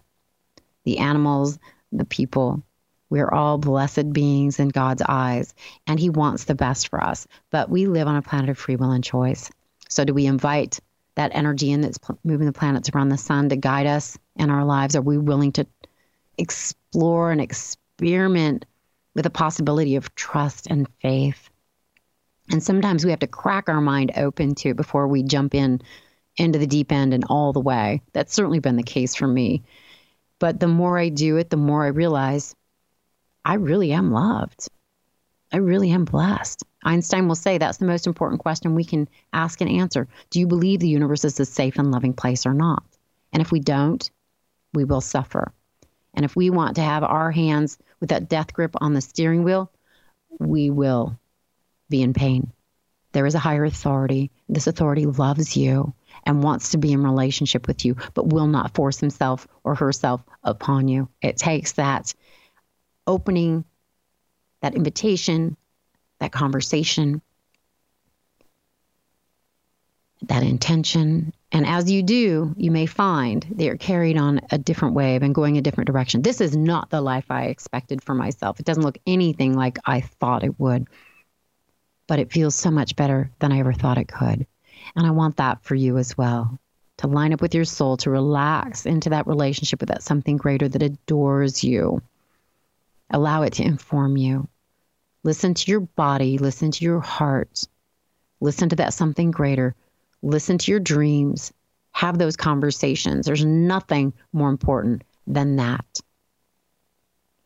the 0.86 0.98
animals, 0.98 1.60
the 1.92 2.06
people. 2.06 2.64
We're 3.10 3.30
all 3.30 3.58
blessed 3.58 4.14
beings 4.14 4.60
in 4.60 4.70
God's 4.70 5.02
eyes, 5.08 5.54
and 5.88 6.00
He 6.00 6.10
wants 6.10 6.44
the 6.44 6.56
best 6.56 6.90
for 6.90 7.04
us. 7.04 7.28
But 7.50 7.70
we 7.70 7.88
live 7.88 8.08
on 8.08 8.16
a 8.16 8.22
planet 8.22 8.50
of 8.50 8.58
free 8.58 8.76
will 8.76 8.92
and 8.92 9.04
choice. 9.04 9.50
So, 9.90 10.06
do 10.06 10.14
we 10.14 10.28
invite 10.28 10.80
that 11.16 11.32
energy 11.34 11.72
in 11.72 11.82
that's 11.82 12.00
moving 12.24 12.46
the 12.46 12.54
planets 12.54 12.90
around 12.90 13.10
the 13.10 13.18
sun 13.18 13.50
to 13.50 13.56
guide 13.56 13.88
us 13.88 14.18
in 14.36 14.50
our 14.50 14.64
lives? 14.64 14.96
Are 14.96 15.02
we 15.02 15.18
willing 15.18 15.52
to 15.54 15.66
explore 16.38 17.32
and 17.32 17.42
experiment 17.42 18.66
with 19.16 19.24
the 19.24 19.30
possibility 19.30 19.96
of 19.96 20.14
trust 20.16 20.68
and 20.68 20.88
faith? 21.02 21.50
And 22.52 22.64
sometimes 22.64 23.04
we 23.04 23.12
have 23.12 23.20
to 23.20 23.28
crack 23.28 23.70
our 23.70 23.82
mind 23.82 24.14
open 24.16 24.56
to 24.56 24.70
it 24.70 24.78
before 24.78 25.08
we 25.08 25.24
jump 25.24 25.54
in 25.54 25.82
into 26.38 26.58
the 26.58 26.68
deep 26.68 26.92
end 26.92 27.14
and 27.14 27.26
all 27.30 27.54
the 27.54 27.60
way. 27.60 28.02
That's 28.14 28.34
certainly 28.34 28.60
been 28.60 28.78
the 28.78 28.84
case 28.84 29.16
for 29.16 29.28
me. 29.28 29.64
But 30.40 30.60
the 30.60 30.68
more 30.68 30.98
I 30.98 31.10
do 31.10 31.38
it, 31.38 31.50
the 31.50 31.58
more 31.58 31.84
I 31.84 31.90
realize 31.90 32.56
I 33.46 33.56
really 33.56 33.92
am 33.92 34.12
loved. 34.12 34.68
I 35.52 35.58
really 35.58 35.92
am 35.92 36.06
blessed. 36.06 36.64
Einstein 36.84 37.28
will 37.28 37.36
say 37.36 37.58
that's 37.58 37.78
the 37.78 37.86
most 37.86 38.08
important 38.08 38.42
question 38.42 38.76
we 38.76 38.84
can 38.84 39.10
ask 39.34 39.62
and 39.62 39.70
answer. 39.70 40.08
Do 40.30 40.40
you 40.40 40.48
believe 40.48 40.80
the 40.80 40.88
universe 40.88 41.26
is 41.26 41.40
a 41.40 41.46
safe 41.46 41.78
and 41.78 41.92
loving 41.92 42.14
place 42.14 42.46
or 42.46 42.54
not? 42.54 42.84
And 43.34 43.42
if 43.42 43.52
we 43.52 43.60
don't, 43.60 44.10
we 44.74 44.84
will 44.84 45.02
suffer. 45.02 45.52
And 46.14 46.26
if 46.26 46.36
we 46.36 46.50
want 46.50 46.76
to 46.76 46.82
have 46.82 47.04
our 47.04 47.32
hands 47.32 47.78
with 48.00 48.10
that 48.10 48.30
death 48.30 48.54
grip 48.54 48.76
on 48.80 48.94
the 48.94 49.02
steering 49.02 49.44
wheel, 49.44 49.72
we 50.40 50.70
will 50.70 51.18
be 51.90 52.02
in 52.02 52.14
pain. 52.14 52.52
There 53.12 53.26
is 53.26 53.36
a 53.36 53.40
higher 53.40 53.66
authority. 53.66 54.30
This 54.48 54.68
authority 54.68 55.06
loves 55.08 55.58
you 55.58 55.94
and 56.26 56.44
wants 56.44 56.72
to 56.72 56.78
be 56.78 56.92
in 56.92 57.04
relationship 57.04 57.68
with 57.68 57.84
you, 57.84 57.96
but 58.14 58.28
will 58.28 58.48
not 58.48 58.76
force 58.76 59.00
himself 59.00 59.48
or 59.64 59.74
herself 59.74 60.22
upon 60.44 60.88
you. 60.88 61.10
It 61.22 61.38
takes 61.38 61.74
that 61.74 62.14
opening, 63.10 63.66
that 64.62 64.76
invitation, 64.76 65.58
that 66.20 66.32
conversation, 66.32 67.22
that 70.24 70.44
intention. 70.44 71.34
And 71.52 71.66
as 71.66 71.90
you 71.90 72.04
do, 72.04 72.54
you 72.56 72.70
may 72.70 72.86
find 72.86 73.46
they 73.52 73.70
are 73.70 73.78
carried 73.78 74.18
on 74.18 74.42
a 74.52 74.58
different 74.58 74.94
wave 74.94 75.24
and 75.24 75.34
going 75.34 75.58
a 75.58 75.62
different 75.62 75.88
direction. 75.88 76.22
This 76.22 76.40
is 76.40 76.56
not 76.56 76.90
the 76.90 77.02
life 77.02 77.26
I 77.32 77.46
expected 77.46 78.04
for 78.04 78.14
myself. 78.14 78.60
It 78.60 78.66
doesn't 78.66 78.84
look 78.84 79.00
anything 79.08 79.56
like 79.56 79.80
I 79.86 80.02
thought 80.02 80.44
it 80.44 80.60
would, 80.60 80.88
but 82.08 82.20
it 82.20 82.32
feels 82.32 82.54
so 82.54 82.70
much 82.70 82.96
better 82.96 83.32
than 83.40 83.52
I 83.52 83.60
ever 83.60 83.74
thought 83.74 83.98
it 83.98 84.08
could. 84.08 84.46
And 84.96 85.08
I 85.08 85.12
want 85.12 85.38
that 85.38 85.64
for 85.64 85.76
you 85.76 85.98
as 85.98 86.18
well 86.18 86.60
to 86.98 87.08
line 87.08 87.34
up 87.34 87.42
with 87.42 87.56
your 87.56 87.66
soul, 87.66 87.96
to 87.98 88.10
relax 88.10 88.86
into 88.86 89.10
that 89.10 89.26
relationship 89.26 89.80
with 89.80 89.90
that 89.90 90.04
something 90.04 90.36
greater 90.36 90.68
that 90.68 90.84
adores 90.84 91.64
you. 91.64 92.02
Allow 93.10 93.44
it 93.44 93.54
to 93.54 93.64
inform 93.64 94.18
you. 94.18 94.48
Listen 95.24 95.54
to 95.54 95.72
your 95.72 95.82
body, 95.82 96.38
listen 96.38 96.72
to 96.72 96.86
your 96.86 97.00
heart, 97.00 97.64
listen 98.40 98.70
to 98.70 98.76
that 98.78 98.94
something 98.94 99.32
greater, 99.32 99.76
listen 100.22 100.58
to 100.58 100.72
your 100.72 100.80
dreams, 100.80 101.52
have 101.92 102.18
those 102.18 102.38
conversations. 102.38 103.26
There's 103.26 103.44
nothing 103.44 104.14
more 104.32 104.50
important 104.50 105.04
than 105.28 105.58
that. 105.58 106.00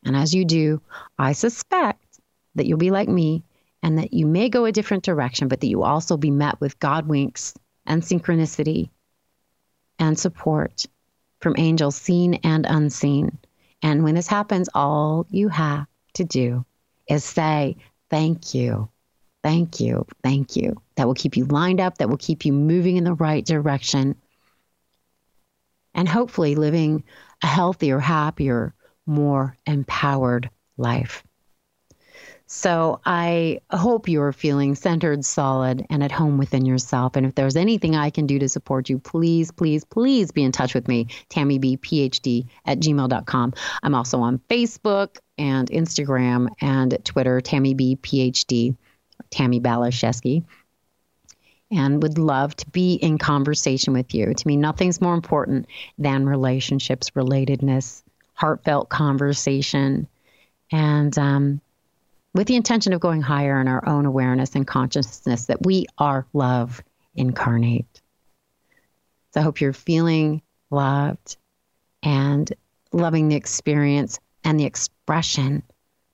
And 0.04 0.14
as 0.14 0.34
you 0.34 0.44
do, 0.44 0.80
I 1.18 1.32
suspect 1.32 2.20
that 2.54 2.66
you'll 2.66 2.78
be 2.78 2.90
like 2.90 3.08
me 3.08 3.42
and 3.82 3.98
that 3.98 4.12
you 4.12 4.26
may 4.26 4.48
go 4.48 4.64
a 4.64 4.72
different 4.72 5.02
direction, 5.02 5.48
but 5.48 5.60
that 5.60 5.66
you 5.66 5.82
also 5.82 6.16
be 6.16 6.30
met 6.30 6.60
with 6.60 6.78
God 6.78 7.06
winks 7.06 7.54
and 7.86 8.02
synchronicity 8.02 8.90
and 9.98 10.18
support 10.18 10.86
from 11.40 11.54
angels 11.58 11.96
seen 11.96 12.34
and 12.44 12.66
unseen. 12.66 13.38
And 13.84 14.02
when 14.02 14.14
this 14.14 14.26
happens, 14.26 14.70
all 14.72 15.26
you 15.28 15.50
have 15.50 15.86
to 16.14 16.24
do 16.24 16.64
is 17.06 17.22
say, 17.22 17.76
Thank 18.08 18.54
you, 18.54 18.88
thank 19.42 19.78
you, 19.78 20.06
thank 20.22 20.56
you. 20.56 20.80
That 20.96 21.06
will 21.06 21.14
keep 21.14 21.36
you 21.36 21.44
lined 21.44 21.80
up, 21.80 21.98
that 21.98 22.08
will 22.08 22.16
keep 22.16 22.46
you 22.46 22.52
moving 22.54 22.96
in 22.96 23.04
the 23.04 23.12
right 23.12 23.44
direction, 23.44 24.16
and 25.94 26.08
hopefully 26.08 26.54
living 26.54 27.04
a 27.42 27.46
healthier, 27.46 27.98
happier, 27.98 28.74
more 29.04 29.54
empowered 29.66 30.48
life. 30.78 31.22
So 32.46 33.00
I 33.06 33.60
hope 33.70 34.08
you're 34.08 34.32
feeling 34.32 34.74
centered, 34.74 35.24
solid, 35.24 35.86
and 35.88 36.04
at 36.04 36.12
home 36.12 36.36
within 36.36 36.66
yourself. 36.66 37.16
And 37.16 37.24
if 37.24 37.34
there's 37.34 37.56
anything 37.56 37.96
I 37.96 38.10
can 38.10 38.26
do 38.26 38.38
to 38.38 38.48
support 38.48 38.90
you, 38.90 38.98
please, 38.98 39.50
please, 39.50 39.84
please 39.84 40.30
be 40.30 40.42
in 40.42 40.52
touch 40.52 40.74
with 40.74 40.86
me, 40.86 41.06
tammybphd 41.30 42.46
at 42.66 42.80
gmail.com. 42.80 43.54
I'm 43.82 43.94
also 43.94 44.20
on 44.20 44.40
Facebook 44.50 45.16
and 45.38 45.70
Instagram 45.70 46.48
and 46.60 46.98
Twitter, 47.04 47.40
Tammi 47.40 47.74
B 47.74 47.96
PhD, 47.96 48.76
Tammi 49.30 49.60
Baliszewski, 49.60 50.44
and 51.70 52.02
would 52.02 52.18
love 52.18 52.54
to 52.56 52.70
be 52.70 52.94
in 52.94 53.16
conversation 53.16 53.94
with 53.94 54.14
you. 54.14 54.34
To 54.34 54.46
me, 54.46 54.56
nothing's 54.56 55.00
more 55.00 55.14
important 55.14 55.66
than 55.98 56.26
relationships, 56.26 57.10
relatedness, 57.10 58.02
heartfelt 58.34 58.90
conversation, 58.90 60.08
and 60.70 61.16
um, 61.18 61.60
with 62.34 62.48
the 62.48 62.56
intention 62.56 62.92
of 62.92 63.00
going 63.00 63.22
higher 63.22 63.60
in 63.60 63.68
our 63.68 63.88
own 63.88 64.04
awareness 64.04 64.54
and 64.54 64.66
consciousness 64.66 65.46
that 65.46 65.64
we 65.64 65.86
are 65.96 66.26
love 66.32 66.82
incarnate. 67.14 68.02
So 69.32 69.40
I 69.40 69.42
hope 69.44 69.60
you're 69.60 69.72
feeling 69.72 70.42
loved 70.70 71.36
and 72.02 72.52
loving 72.92 73.28
the 73.28 73.36
experience 73.36 74.18
and 74.42 74.58
the 74.58 74.64
expression, 74.64 75.62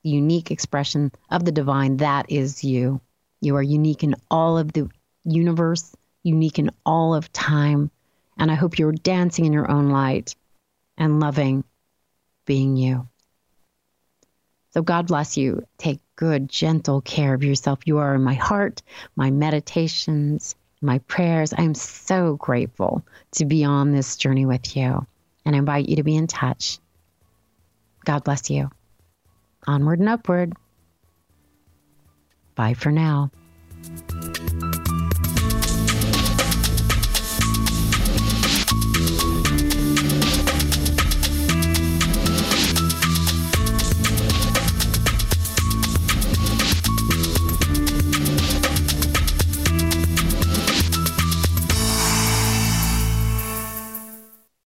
the 0.04 0.10
unique 0.10 0.50
expression 0.50 1.10
of 1.30 1.44
the 1.44 1.52
divine 1.52 1.98
that 1.98 2.30
is 2.30 2.62
you. 2.62 3.00
You 3.40 3.56
are 3.56 3.62
unique 3.62 4.04
in 4.04 4.14
all 4.30 4.58
of 4.58 4.72
the 4.72 4.88
universe, 5.24 5.94
unique 6.22 6.58
in 6.58 6.70
all 6.84 7.14
of 7.14 7.32
time. 7.32 7.90
And 8.38 8.50
I 8.50 8.54
hope 8.54 8.78
you're 8.78 8.92
dancing 8.92 9.46
in 9.46 9.52
your 9.52 9.70
own 9.70 9.88
light 9.88 10.34
and 10.96 11.20
loving 11.20 11.64
being 12.46 12.76
you. 12.76 13.09
So 14.72 14.82
God 14.82 15.08
bless 15.08 15.36
you. 15.36 15.66
Take 15.78 16.00
good, 16.16 16.48
gentle 16.48 17.00
care 17.00 17.34
of 17.34 17.42
yourself. 17.42 17.80
You 17.86 17.98
are 17.98 18.14
in 18.14 18.22
my 18.22 18.34
heart, 18.34 18.82
my 19.16 19.30
meditations, 19.30 20.54
my 20.80 20.98
prayers. 21.00 21.52
I 21.52 21.62
am 21.62 21.74
so 21.74 22.36
grateful 22.36 23.04
to 23.32 23.44
be 23.44 23.64
on 23.64 23.90
this 23.90 24.16
journey 24.16 24.46
with 24.46 24.76
you. 24.76 25.06
And 25.44 25.56
I 25.56 25.58
invite 25.58 25.88
you 25.88 25.96
to 25.96 26.02
be 26.02 26.16
in 26.16 26.26
touch. 26.26 26.78
God 28.04 28.24
bless 28.24 28.50
you. 28.50 28.70
Onward 29.66 29.98
and 29.98 30.08
upward. 30.08 30.54
Bye 32.54 32.74
for 32.74 32.92
now. 32.92 33.30